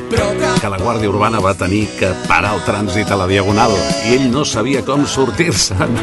que 0.62 0.70
la 0.70 0.78
Guàrdia 0.78 1.10
Urbana 1.10 1.40
va 1.42 1.56
tenir 1.58 1.88
que 1.98 2.12
parar 2.28 2.54
el 2.54 2.62
trànsit 2.62 3.10
a 3.10 3.18
la 3.18 3.26
Diagonal 3.30 3.74
i 4.06 4.14
ell 4.20 4.28
no 4.30 4.46
sabia 4.46 4.84
com 4.86 5.06
sortir-se'n. 5.10 5.98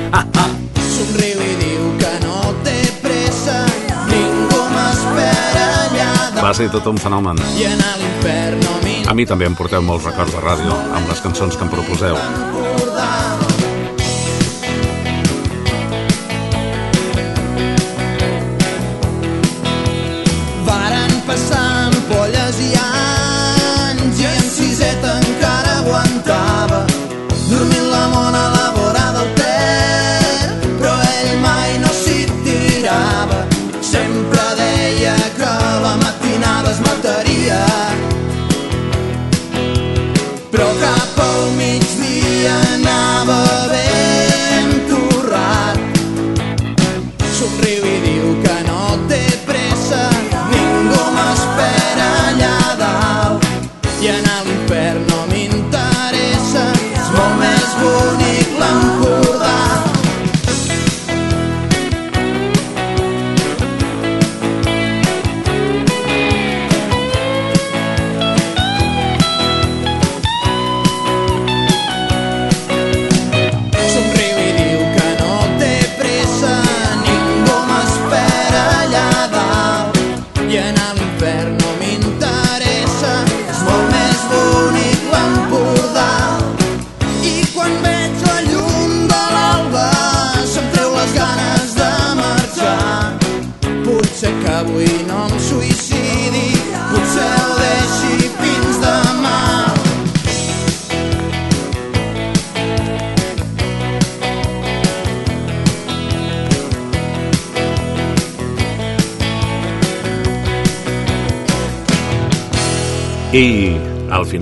Somriu 0.90 1.38
i 1.38 1.54
diu 1.62 1.86
que 2.02 2.12
no 2.26 2.50
té 2.66 2.76
pressa, 3.04 3.60
ningú 4.10 4.60
m'espera 4.74 5.64
allà 5.86 6.10
Va 6.42 6.52
ser 6.58 6.68
tot 6.74 6.90
un 6.90 6.98
fenomen. 6.98 7.38
i 7.54 7.70
l'infern 7.70 8.60
no 8.66 8.74
A 9.10 9.14
mi 9.14 9.26
també 9.26 9.46
em 9.46 9.54
porteu 9.54 9.82
molts 9.82 10.10
records 10.10 10.34
de 10.34 10.42
ràdio 10.42 10.74
amb 10.98 11.08
les 11.08 11.20
cançons 11.22 11.56
que 11.56 11.62
em 11.62 11.70
proposeu. 11.70 12.18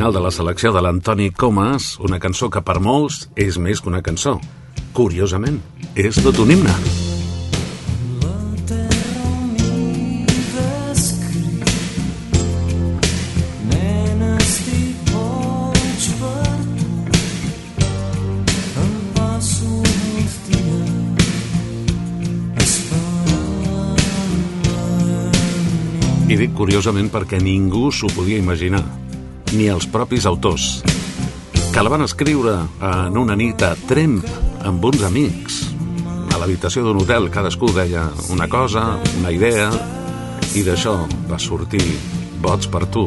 Final 0.03 0.15
de 0.15 0.21
la 0.21 0.31
selecció 0.35 0.73
de 0.75 0.81
l'Antoni 0.83 1.29
Comas, 1.31 1.93
una 2.03 2.19
cançó 2.19 2.49
que 2.51 2.59
per 2.67 2.81
molts 2.83 3.29
és 3.39 3.55
més 3.63 3.79
que 3.79 3.87
una 3.87 4.01
cançó. 4.03 4.33
Curiosament, 4.99 5.61
és 5.95 6.17
tot 6.25 6.41
un 6.43 6.51
himne. 6.51 6.75
I 26.27 26.41
dic 26.43 26.59
curiosament 26.59 27.13
perquè 27.15 27.39
ningú 27.39 27.93
s'ho 27.95 28.11
podia 28.17 28.43
imaginar, 28.43 28.83
ni 29.53 29.69
els 29.69 29.87
propis 29.87 30.27
autors, 30.27 30.83
que 31.73 31.83
la 31.83 31.91
van 31.93 32.05
escriure 32.05 32.55
en 32.81 33.17
una 33.21 33.37
nit 33.37 33.63
a 33.65 33.75
Tremp 33.89 34.23
amb 34.65 34.85
uns 34.85 35.05
amics. 35.09 35.61
A 36.33 36.41
l'habitació 36.41 36.85
d'un 36.87 37.03
hotel 37.03 37.29
cadascú 37.33 37.71
deia 37.77 38.07
una 38.33 38.49
cosa, 38.49 38.97
una 39.21 39.33
idea, 39.33 39.69
i 40.57 40.65
d'això 40.67 40.97
va 41.31 41.39
sortir 41.41 41.85
Vots 42.43 42.67
per 42.67 42.83
tu. 42.91 43.05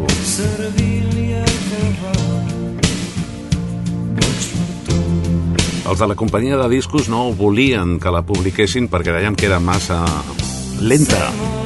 Els 5.85 5.99
de 5.99 6.07
la 6.07 6.15
companyia 6.15 6.57
de 6.61 6.69
discos 6.71 7.09
no 7.11 7.27
volien 7.35 7.99
que 7.99 8.15
la 8.15 8.23
publiquessin 8.25 8.87
perquè 8.89 9.11
deien 9.17 9.35
que 9.35 9.49
era 9.51 9.59
massa 9.59 9.99
lenta. 10.79 11.64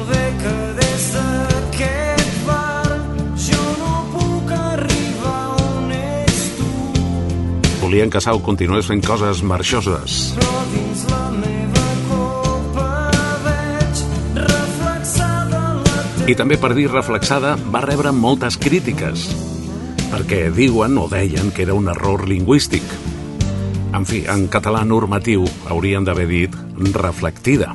Volien 7.90 8.06
que 8.06 8.20
Sau 8.22 8.38
continués 8.38 8.86
fent 8.86 9.00
coses 9.02 9.40
marxoses. 9.42 10.12
I 16.22 16.36
també 16.38 16.54
per 16.62 16.70
dir 16.78 16.84
reflexada 16.92 17.56
va 17.74 17.80
rebre 17.82 18.12
moltes 18.14 18.60
crítiques, 18.62 19.24
perquè 20.12 20.38
diuen 20.54 21.02
o 21.02 21.08
deien 21.10 21.50
que 21.50 21.66
era 21.66 21.74
un 21.74 21.90
error 21.90 22.28
lingüístic. 22.30 22.86
En 23.90 24.06
fi, 24.06 24.22
en 24.22 24.46
català 24.54 24.84
normatiu 24.86 25.42
haurien 25.66 26.06
d'haver 26.06 26.30
dit 26.30 26.54
reflectida. 26.94 27.74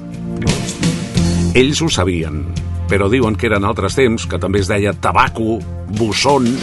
Ells 1.51 1.84
ho 1.84 1.91
sabien, 1.91 2.45
però 2.88 3.11
diuen 3.11 3.36
que 3.36 3.51
eren 3.51 3.68
altres 3.68 3.99
temps 3.99 4.32
que 4.32 4.39
també 4.39 4.63
es 4.63 4.72
deia 4.72 4.95
tabaco, 4.95 5.59
busson, 5.99 6.53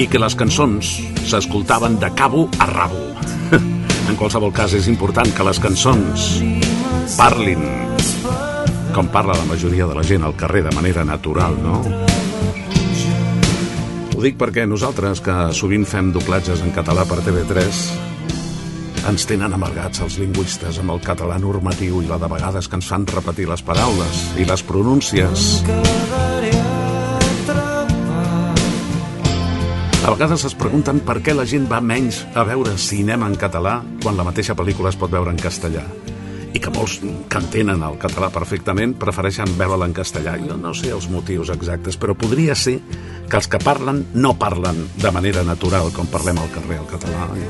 i 0.00 0.06
que 0.08 0.20
les 0.20 0.32
cançons 0.32 0.94
s'escoltaven 1.28 1.98
de 2.00 2.08
cabo 2.16 2.46
a 2.58 2.66
rabo. 2.70 3.02
en 4.08 4.16
qualsevol 4.16 4.52
cas, 4.56 4.72
és 4.72 4.88
important 4.88 5.28
que 5.36 5.44
les 5.44 5.60
cançons 5.60 6.30
parlin 7.18 7.60
com 8.94 9.10
parla 9.12 9.36
la 9.36 9.44
majoria 9.46 9.86
de 9.86 9.94
la 9.94 10.02
gent 10.02 10.24
al 10.24 10.34
carrer 10.40 10.64
de 10.64 10.72
manera 10.74 11.04
natural, 11.04 11.54
no? 11.62 11.82
Ho 14.16 14.22
dic 14.24 14.36
perquè 14.40 14.66
nosaltres, 14.68 15.22
que 15.24 15.36
sovint 15.56 15.86
fem 15.88 16.10
doblatges 16.12 16.64
en 16.64 16.74
català 16.76 17.06
per 17.08 17.20
TV3, 17.24 17.84
ens 19.10 19.28
tenen 19.28 19.54
amargats 19.56 20.02
els 20.04 20.18
lingüistes 20.20 20.80
amb 20.82 20.96
el 20.96 21.00
català 21.04 21.38
normatiu 21.40 22.02
i 22.02 22.10
la 22.10 22.18
de 22.20 22.28
vegades 22.28 22.68
que 22.68 22.80
ens 22.80 22.90
fan 22.90 23.08
repetir 23.08 23.48
les 23.48 23.64
paraules 23.64 24.26
i 24.36 24.48
les 24.48 24.64
pronúncies. 24.66 25.48
A 30.00 30.08
vegades 30.14 30.46
es 30.48 30.54
pregunten 30.56 31.02
per 31.04 31.18
què 31.20 31.34
la 31.36 31.44
gent 31.44 31.66
va 31.68 31.78
menys 31.84 32.22
a 32.32 32.42
veure 32.48 32.72
cinema 32.80 33.26
en 33.28 33.34
català 33.36 33.82
quan 34.00 34.16
la 34.16 34.24
mateixa 34.24 34.56
pel·lícula 34.56 34.88
es 34.88 34.96
pot 34.96 35.12
veure 35.12 35.28
en 35.28 35.40
castellà 35.40 35.82
i 36.56 36.58
que 36.58 36.72
molts 36.72 36.96
que 37.02 37.38
entenen 37.38 37.84
el 37.86 37.98
català 38.00 38.30
perfectament 38.32 38.94
prefereixen 38.98 39.52
veure-la 39.58 39.86
en 39.86 39.92
castellà. 39.94 40.34
Jo 40.40 40.56
no 40.58 40.72
sé 40.74 40.90
els 40.90 41.06
motius 41.12 41.52
exactes, 41.52 41.98
però 42.00 42.16
podria 42.18 42.56
ser 42.58 42.78
que 43.30 43.38
els 43.38 43.46
que 43.46 43.60
parlen 43.62 44.06
no 44.14 44.32
parlen 44.40 44.80
de 44.96 45.12
manera 45.14 45.44
natural 45.46 45.92
com 45.94 46.08
parlem 46.10 46.40
al 46.42 46.50
carrer 46.56 46.80
el 46.80 46.88
català 46.90 47.28
i, 47.36 47.46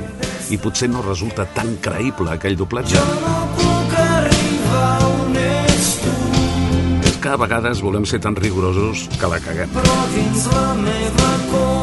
i 0.56 0.60
potser 0.60 0.90
no 0.92 1.06
resulta 1.06 1.46
tan 1.54 1.76
creïble 1.80 2.34
aquell 2.34 2.58
doblatge. 2.58 3.00
puc 3.62 3.98
arribar 4.04 4.96
on 5.08 5.38
ets 5.46 5.92
tu, 6.02 6.16
És 7.08 7.16
que 7.22 7.30
a 7.30 7.40
vegades 7.40 7.80
volem 7.80 8.04
ser 8.04 8.20
tan 8.20 8.36
rigorosos 8.36 9.08
que 9.16 9.32
la 9.32 9.40
caguem. 9.40 9.70
però 9.78 10.00
dins 10.16 10.50
la 10.50 10.74
meva 10.82 11.36
copa 11.52 11.79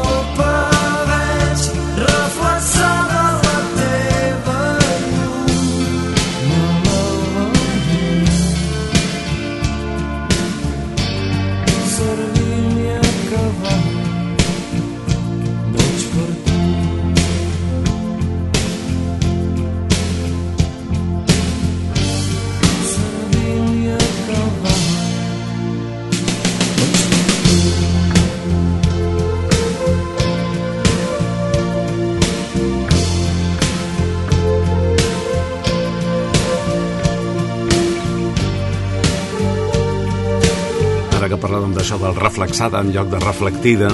d'això 41.88 42.04
del 42.04 42.18
reflexada 42.20 42.82
en 42.84 42.90
lloc 42.92 43.08
de 43.08 43.18
reflectida, 43.22 43.88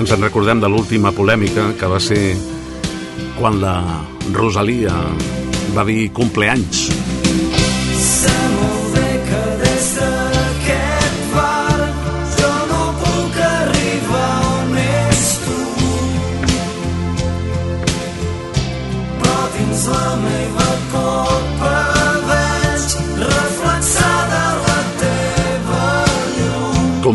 ens 0.00 0.10
en 0.10 0.24
recordem 0.24 0.58
de 0.58 0.66
l'última 0.66 1.12
polèmica 1.14 1.68
que 1.78 1.86
va 1.86 2.00
ser 2.02 2.34
quan 3.38 3.60
la 3.62 3.78
Rosalia 4.34 4.96
va 5.76 5.86
dir 5.86 6.10
compleanys. 6.10 6.97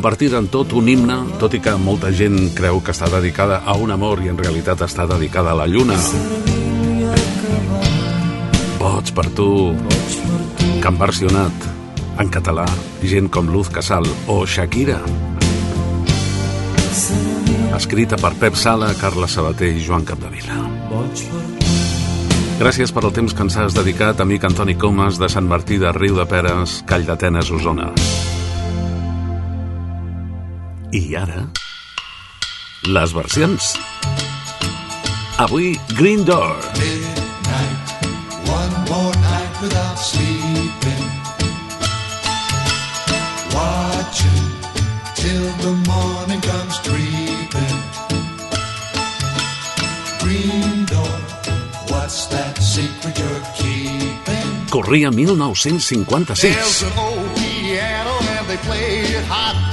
Convertida 0.03 0.37
en 0.37 0.49
tot 0.51 0.73
un 0.75 0.89
himne, 0.91 1.15
tot 1.39 1.53
i 1.55 1.61
que 1.63 1.71
molta 1.79 2.09
gent 2.11 2.49
creu 2.57 2.81
que 2.83 2.91
està 2.91 3.07
dedicada 3.07 3.61
a 3.63 3.77
un 3.79 3.93
amor 3.93 4.19
i 4.19 4.27
en 4.27 4.35
realitat 4.35 4.81
està 4.83 5.05
dedicada 5.07 5.53
a 5.53 5.55
la 5.55 5.63
lluna. 5.63 5.95
Boig 8.81 9.13
per 9.15 9.25
tu, 9.37 9.47
que 10.59 10.91
han 10.91 10.99
versionat 10.99 11.69
en 12.19 12.33
català 12.35 12.67
gent 12.99 13.31
com 13.31 13.47
Luz 13.47 13.71
Casal 13.71 14.03
o 14.27 14.41
Shakira. 14.43 14.99
Escrita 17.79 18.19
per 18.19 18.35
Pep 18.43 18.59
Sala, 18.59 18.91
Carla 18.99 19.31
Sabater 19.31 19.71
i 19.71 19.87
Joan 19.87 20.03
Capdevila. 20.03 20.59
Gràcies 22.59 22.91
per 22.91 23.07
el 23.07 23.15
temps 23.15 23.31
que 23.31 23.47
ens 23.47 23.55
has 23.55 23.79
dedicat, 23.79 24.19
amic 24.19 24.51
Antoni 24.51 24.75
Comas, 24.75 25.15
de 25.15 25.31
Sant 25.31 25.47
Martí 25.47 25.79
de 25.79 25.95
Riu 25.95 26.19
de 26.19 26.27
Peres, 26.27 26.81
Call 26.91 27.07
d'Atenes, 27.07 27.55
Osona. 27.55 27.93
I 30.93 31.15
ara... 31.15 31.49
Les 32.85 33.11
versions. 33.13 33.77
Avui, 35.39 35.79
Green 35.95 36.23
Door. 36.23 36.57
Midnight, 36.77 37.87
one 38.45 38.73
more 38.91 39.13
night 39.15 39.53
without 39.59 39.97
sleeping. 39.97 41.05
Watching 43.57 44.45
till 45.15 45.49
the 45.65 45.73
morning 45.89 46.41
comes 46.41 46.77
creeping. 46.85 47.77
Green 50.21 50.85
door, 50.85 51.17
what's 51.89 52.27
that 52.27 52.61
secret 52.61 53.17
you're 53.17 53.45
keeping? 53.57 54.49
Corria 54.69 55.09
1956. 55.09 56.53
There's 56.53 56.83
an 56.83 56.99
old 56.99 57.35
piano 57.35 58.13
and 58.37 58.47
they 58.47 58.57
play 58.57 58.99
it 59.01 59.23
hot 59.25 59.72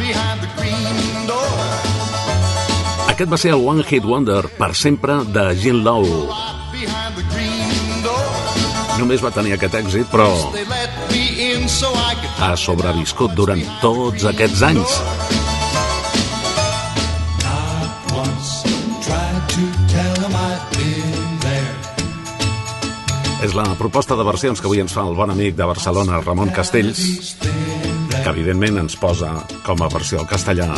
Aquest 3.21 3.33
va 3.35 3.37
ser 3.37 3.51
el 3.53 3.67
One 3.69 3.83
Hit 3.85 4.07
Wonder 4.09 4.47
per 4.57 4.71
sempre 4.73 5.19
de 5.29 5.43
green 5.61 5.83
door. 5.85 6.07
Només 8.97 9.21
va 9.21 9.29
tenir 9.35 9.53
aquest 9.59 9.77
èxit, 9.77 10.09
però 10.09 10.31
ha 12.41 12.49
sobreviscut 12.57 13.37
durant 13.37 13.61
tots 13.83 14.25
aquests 14.25 14.65
anys. 14.71 14.97
És 23.45 23.53
la 23.53 23.69
proposta 23.77 24.17
de 24.17 24.25
versions 24.33 24.65
que 24.65 24.73
avui 24.73 24.81
ens 24.81 24.97
fa 24.97 25.05
el 25.05 25.13
bon 25.21 25.37
amic 25.37 25.61
de 25.61 25.69
Barcelona, 25.69 26.25
Ramon 26.25 26.57
Castells, 26.57 27.37
que 28.17 28.29
evidentment 28.33 28.87
ens 28.87 28.97
posa 28.97 29.43
com 29.61 29.85
a 29.85 29.93
versió 29.93 30.25
al 30.25 30.31
castellà 30.33 30.73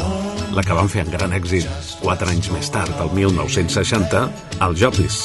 la 0.53 0.63
que 0.65 0.77
van 0.77 0.89
fer 0.93 1.03
amb 1.05 1.13
gran 1.15 1.33
èxit 1.37 1.69
quatre 2.03 2.29
anys 2.33 2.51
més 2.53 2.69
tard, 2.73 2.93
el 3.01 3.13
1960, 3.17 4.25
el 4.67 4.77
Jopis. 4.77 5.21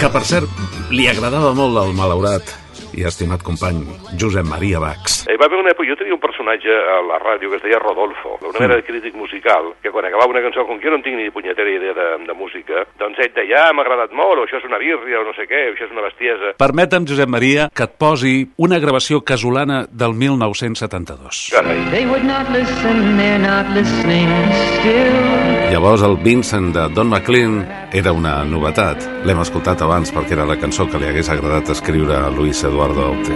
Que, 0.00 0.12
per 0.12 0.24
cert, 0.28 0.62
li 0.90 1.08
agradava 1.10 1.52
molt 1.56 1.82
al 1.82 1.92
malaurat 1.98 2.54
i 2.96 3.04
estimat 3.04 3.42
company 3.44 3.84
Josep 4.18 4.46
Maria 4.48 4.80
Bax. 4.80 5.26
Eh, 5.28 5.36
va 5.36 5.46
haver 5.46 5.60
una 5.60 5.72
època, 5.74 5.88
jo 5.88 5.96
tenia 6.00 6.14
un 6.16 6.22
personatge 6.22 6.72
a 6.72 6.98
la 7.04 7.18
ràdio 7.20 7.50
que 7.52 7.58
es 7.60 7.64
deia 7.64 7.80
Rodolfo, 7.82 8.38
una 8.40 8.58
mena 8.58 8.78
de 8.80 8.84
crític 8.86 9.14
musical, 9.14 9.74
que 9.82 9.92
quan 9.92 10.08
acabava 10.08 10.32
una 10.32 10.42
cançó, 10.44 10.64
com 10.66 10.80
que 10.80 10.88
jo 10.88 10.94
no 10.94 11.00
en 11.00 11.04
tinc 11.04 11.20
ni 11.20 11.28
punyetera 11.30 11.70
idea 11.70 11.92
de, 11.92 12.06
de 12.24 12.36
música, 12.38 12.86
doncs 12.98 13.20
ell 13.20 13.34
deia, 13.36 13.66
ah, 13.66 13.74
m'ha 13.76 13.84
agradat 13.84 14.16
molt, 14.16 14.40
o 14.40 14.46
això 14.46 14.60
és 14.62 14.68
una 14.68 14.80
birria, 14.80 15.20
o 15.20 15.26
no 15.28 15.34
sé 15.36 15.44
què, 15.50 15.66
o 15.68 15.74
això 15.76 15.90
és 15.90 15.92
una 15.92 16.06
bestiesa. 16.06 16.54
Permetem, 16.56 17.04
Josep 17.08 17.28
Maria, 17.28 17.68
que 17.68 17.84
et 17.84 17.98
posi 18.00 18.34
una 18.56 18.80
gravació 18.80 19.20
casolana 19.20 19.84
del 19.90 20.16
1972. 20.16 21.50
Carai. 21.52 21.78
They 21.92 22.08
would 22.08 22.24
not 22.24 22.48
listen, 22.54 23.20
they're 23.20 23.42
not 23.42 23.68
listening 23.76 24.32
still. 24.80 25.20
Llavors 25.66 26.04
el 26.06 26.16
Vincent 26.22 26.72
de 26.72 26.88
Don 26.94 27.10
McLean 27.10 27.60
era 27.92 28.12
una 28.14 28.38
novetat. 28.46 29.02
L'hem 29.26 29.40
escoltat 29.42 29.82
abans 29.82 30.12
perquè 30.14 30.36
era 30.38 30.46
la 30.48 30.56
cançó 30.60 30.86
que 30.88 31.00
li 31.02 31.10
hagués 31.10 31.28
agradat 31.32 31.74
escriure 31.74 32.14
a 32.16 32.30
Luis 32.30 32.62
Eduardo 32.64 32.85
Aute. 32.94 33.34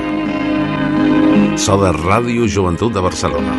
So 1.58 1.74
de 1.82 1.90
Ràdio 1.90 2.46
Joventut 2.46 2.92
de 2.94 3.00
Barcelona. 3.00 3.52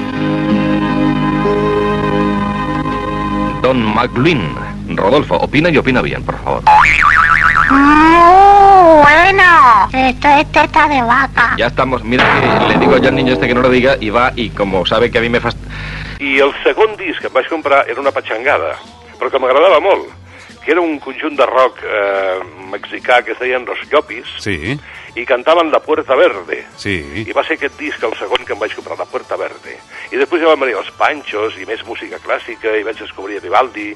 Don 3.62 3.84
McLean. 3.84 4.56
Rodolfo, 4.96 5.36
opina 5.36 5.70
y 5.70 5.78
opina 5.78 6.02
bien, 6.02 6.24
por 6.24 6.38
favor. 6.44 6.64
Mm, 7.70 9.02
bueno, 9.02 9.90
esto 9.94 10.28
es 10.30 10.52
teta 10.52 10.88
de 10.88 11.02
vaca. 11.02 11.56
Ya 11.58 11.68
estamos, 11.68 12.04
mira 12.04 12.24
que 12.40 12.74
le 12.74 12.80
digo 12.80 12.98
yo 12.98 13.10
al 13.10 13.16
niño 13.16 13.34
este 13.34 13.48
que 13.48 13.54
no 13.54 13.62
lo 13.62 13.70
diga 13.70 13.98
y 14.00 14.10
va 14.10 14.32
y 14.36 14.50
como 14.50 14.86
sabe 14.86 15.12
que 15.12 15.18
a 15.20 15.22
mí 15.22 15.30
me 15.30 15.40
fast... 15.40 15.58
I 16.20 16.40
el 16.40 16.54
segon 16.64 16.96
disc 16.98 17.20
que 17.20 17.28
em 17.28 17.34
vaig 17.34 17.48
comprar 17.50 17.86
era 17.90 18.00
una 18.00 18.12
patxangada, 18.14 18.76
però 19.18 19.32
que 19.32 19.40
m'agradava 19.42 19.80
molt, 19.82 20.12
que 20.64 20.72
era 20.72 20.82
un 20.82 21.00
conjunt 21.02 21.34
de 21.36 21.48
rock 21.50 21.82
eh, 21.82 22.38
mexicà 22.70 23.24
que 23.26 23.32
es 23.34 23.40
deien 23.40 23.66
Los 23.66 23.82
Llopis, 23.90 24.28
Sí, 24.38 24.78
i 25.16 25.26
cantaven 25.28 25.72
La 25.72 25.82
Puerta 25.84 26.16
Verde. 26.16 26.66
sí. 26.78 27.02
I 27.28 27.34
va 27.36 27.44
ser 27.44 27.58
aquest 27.58 27.78
disc 27.80 28.04
el 28.04 28.16
segon 28.20 28.46
que 28.46 28.54
em 28.54 28.60
vaig 28.60 28.76
comprar, 28.76 28.98
La 28.98 29.06
Puerta 29.06 29.38
Verde. 29.38 29.78
I 30.12 30.18
després 30.18 30.42
ja 30.42 30.52
van 30.54 30.60
venir 30.60 30.78
els 30.80 30.92
Panchos 30.98 31.58
i 31.60 31.66
més 31.68 31.84
música 31.86 32.20
clàssica, 32.24 32.76
i 32.78 32.84
vaig 32.84 33.00
descobrir 33.00 33.42
Vivaldi, 33.44 33.92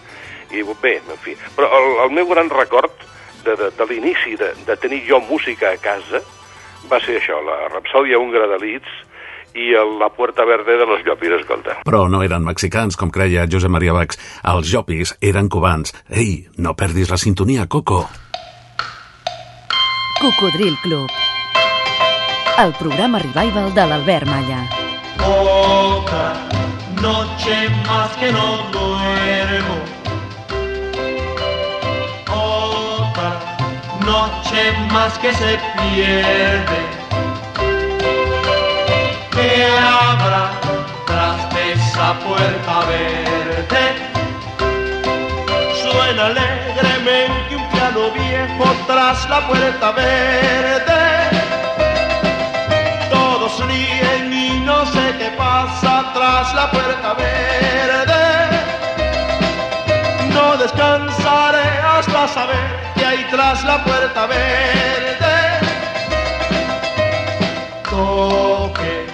i 0.51 0.63
bé, 0.81 0.99
en 0.99 1.17
fi. 1.23 1.35
Però 1.55 1.69
el, 1.79 1.91
el 2.05 2.11
meu 2.15 2.27
gran 2.27 2.49
record 2.49 2.91
de, 3.45 3.55
de, 3.55 3.71
de 3.77 3.85
l'inici 3.89 4.35
de, 4.35 4.53
de 4.65 4.77
tenir 4.77 5.03
jo 5.07 5.19
música 5.23 5.71
a 5.71 5.77
casa 5.77 6.21
va 6.91 6.99
ser 7.01 7.17
això, 7.19 7.39
la 7.41 7.65
Rapsòdia 7.71 8.19
húngara 8.21 8.47
de 8.51 8.59
Leeds 8.61 9.01
i 9.55 9.71
el, 9.73 9.95
La 9.99 10.09
Puerta 10.09 10.43
Verde 10.45 10.75
de 10.77 10.85
los 10.85 11.01
Llopis, 11.05 11.31
escolta. 11.39 11.79
Però 11.87 12.05
no 12.11 12.21
eren 12.25 12.43
mexicans, 12.43 12.97
com 12.99 13.09
creia 13.09 13.47
Josep 13.49 13.71
Maria 13.71 13.95
Bax. 13.95 14.19
Els 14.43 14.69
Jopis 14.69 15.15
eren 15.23 15.47
cubans. 15.49 15.95
Ei, 16.11 16.43
no 16.57 16.75
perdis 16.75 17.09
la 17.09 17.17
sintonia, 17.17 17.65
Coco. 17.71 18.03
Cocodril 20.19 20.77
Club. 20.81 21.09
El 22.57 22.71
programa 22.73 23.19
revival 23.19 23.73
de 23.73 23.85
l'Albert 23.85 24.25
Malla. 24.27 24.67
Otra 25.19 26.33
noche 27.01 27.69
más 27.85 28.09
que 28.17 28.31
no 28.31 28.57
duermo. 28.71 29.75
Otra 32.31 33.57
noche 34.05 34.73
más 34.93 35.17
que 35.19 35.33
se 35.33 35.59
pierde. 35.77 36.79
¿Qué 39.31 39.67
habrá 39.77 40.51
tras 41.05 41.53
de 41.53 41.73
esa 41.73 42.13
puerta 42.19 42.79
verde? 42.87 43.83
Suena 45.81 46.25
alegremente 46.27 47.44
piano 47.95 48.11
viejo 48.11 48.65
tras 48.87 49.29
la 49.29 49.47
puerta 49.47 49.91
verde. 49.91 51.29
Todos 53.09 53.65
ríen 53.65 54.33
y 54.33 54.59
no 54.59 54.85
sé 54.85 55.15
qué 55.17 55.31
pasa 55.37 56.11
tras 56.13 56.53
la 56.53 56.71
puerta 56.71 57.13
verde. 57.13 58.23
No 60.33 60.57
descansaré 60.57 61.67
hasta 61.97 62.27
saber 62.27 62.91
qué 62.95 63.05
hay 63.05 63.23
tras 63.31 63.63
la 63.63 63.83
puerta 63.83 64.27
verde. 64.27 65.59
Toque 67.89 69.07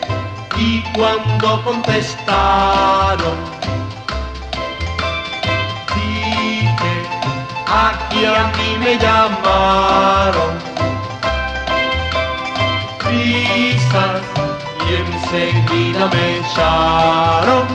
y 0.58 0.82
cuando 0.94 1.64
contestaron, 1.64 3.61
aquí 8.22 8.26
a 8.26 8.52
mí 8.58 8.78
me 8.80 8.98
llamaron 8.98 10.52
risas 13.00 14.22
y 14.88 14.96
enseguida 14.96 16.08
me 16.08 16.38
echaron. 16.38 17.68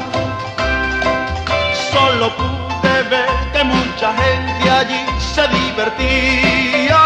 Solo 1.93 2.31
pude 2.37 3.03
ver 3.11 3.29
que 3.53 3.65
mucha 3.65 4.13
gente 4.15 4.71
allí 4.71 5.05
se 5.35 5.49
divertía 5.49 7.03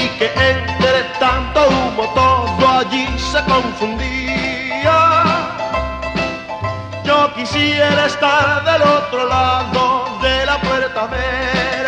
y 0.00 0.08
que 0.18 0.26
entre 0.26 1.02
tanto 1.18 1.68
humo 1.68 2.04
todo 2.14 2.68
allí 2.78 3.06
se 3.18 3.42
confundía. 3.44 5.24
Yo 7.04 7.32
quisiera 7.34 8.06
estar 8.06 8.64
del 8.64 8.82
otro 8.82 9.26
lado 9.26 9.97
puerta 10.62 11.06
verde. 11.06 11.87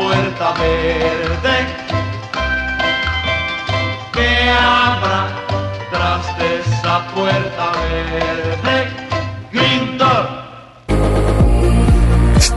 Puerta 0.00 0.52
verde? 0.52 1.56
¿Qué 4.12 4.50
habrá 4.50 5.26
tras 5.90 6.38
de 6.38 6.60
esa 6.60 7.06
puerta 7.14 7.72
verde? 7.72 8.76
Grinta. 9.52 10.12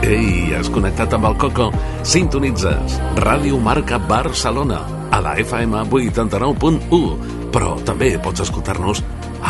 Ei, 0.02 0.54
has 0.56 0.70
connectat 0.72 1.12
amb 1.16 1.28
el 1.30 1.36
Coco? 1.40 1.68
Sintonitzes 2.04 2.98
Ràdio 3.20 3.60
Marca 3.60 3.98
Barcelona 3.98 4.80
a 5.12 5.20
la 5.24 5.36
FM 5.40 5.84
89.1 5.88 7.52
però 7.54 7.76
també 7.86 8.14
pots 8.18 8.42
escoltar-nos 8.42 9.04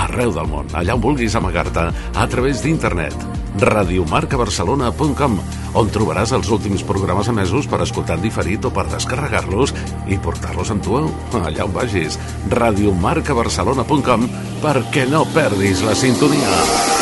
arreu 0.05 0.35
del 0.35 0.51
món, 0.51 0.69
allà 0.77 0.99
on 0.99 1.03
vulguis 1.03 1.39
amagar-te 1.39 1.89
a 1.91 2.27
través 2.31 2.61
d'internet 2.63 3.34
radiomarcabarcelona.com 3.61 5.39
on 5.75 5.93
trobaràs 5.95 6.35
els 6.37 6.51
últims 6.55 6.85
programes 6.87 7.31
emesos 7.33 7.69
per 7.71 7.83
escoltar 7.85 8.19
en 8.19 8.27
diferit 8.27 8.65
o 8.65 8.73
per 8.75 8.87
descarregar-los 8.93 9.75
i 10.07 10.19
portar-los 10.19 10.75
amb 10.75 10.85
tu 10.85 10.99
allà 11.43 11.67
on 11.67 11.75
vagis. 11.75 12.19
Radiomarcabarcelona.com 12.55 14.29
perquè 14.65 15.09
no 15.11 15.27
perdis 15.35 15.83
la 15.87 15.97
sintonia 15.99 16.94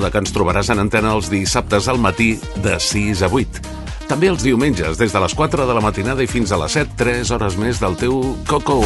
Recorda 0.00 0.16
que 0.16 0.20
ens 0.24 0.32
trobaràs 0.32 0.68
en 0.72 0.78
antena 0.80 1.10
els 1.12 1.26
dissabtes 1.28 1.84
al 1.92 1.98
matí 2.00 2.30
de 2.64 2.78
6 2.80 3.20
a 3.20 3.28
8. 3.28 3.60
També 4.08 4.30
els 4.32 4.40
diumenges, 4.40 4.96
des 4.96 5.12
de 5.12 5.20
les 5.20 5.34
4 5.36 5.66
de 5.68 5.74
la 5.76 5.82
matinada 5.84 6.24
i 6.24 6.28
fins 6.30 6.54
a 6.54 6.58
les 6.62 6.72
7, 6.72 6.94
3 6.96 7.32
hores 7.36 7.58
més 7.60 7.82
del 7.84 7.98
teu 8.00 8.22
coco. 8.48 8.78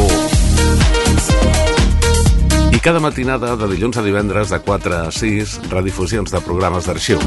I 2.75 2.83
cada 2.83 2.99
matinada 2.99 3.55
de 3.55 3.69
dilluns 3.71 3.95
a 3.95 4.03
divendres 4.03 4.51
de 4.51 4.59
4 4.59 4.97
a 5.05 5.12
6, 5.15 5.55
redifusions 5.71 6.35
de 6.35 6.43
programes 6.43 6.91
d'arxiu. 6.91 7.23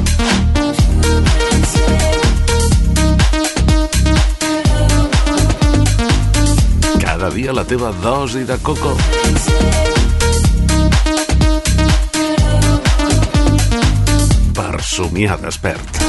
Cada 7.08 7.32
dia 7.32 7.56
la 7.56 7.64
teva 7.64 7.96
dosi 8.04 8.44
de 8.44 8.60
coco. 8.60 8.98
Per 9.00 9.97
somiar 14.98 15.38
despert. 15.42 16.00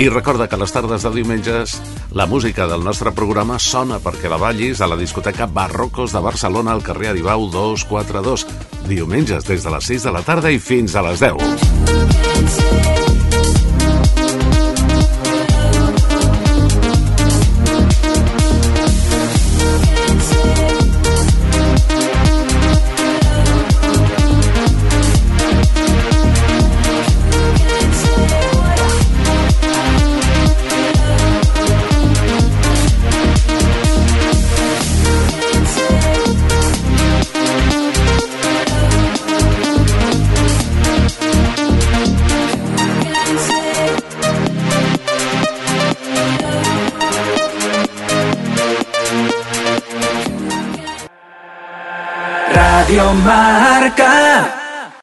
I 0.00 0.08
recorda 0.08 0.48
que 0.48 0.56
les 0.56 0.72
tardes 0.72 1.04
de 1.04 1.10
diumenges 1.14 1.76
la 2.16 2.26
música 2.26 2.66
del 2.66 2.82
nostre 2.82 3.12
programa 3.14 3.60
sona 3.62 4.00
perquè 4.02 4.32
la 4.32 4.40
ballis 4.40 4.80
a 4.80 4.88
la 4.90 4.98
discoteca 4.98 5.46
Barrocos 5.46 6.10
de 6.16 6.22
Barcelona 6.24 6.72
al 6.74 6.82
carrer 6.82 7.12
Aribau 7.12 7.46
242. 7.52 8.46
Diumenges 8.88 9.46
des 9.46 9.62
de 9.62 9.76
les 9.76 9.92
6 9.92 10.08
de 10.08 10.16
la 10.16 10.24
tarda 10.26 10.50
i 10.50 10.58
fins 10.58 10.96
a 10.96 11.04
les 11.06 11.22
10. 11.22 12.99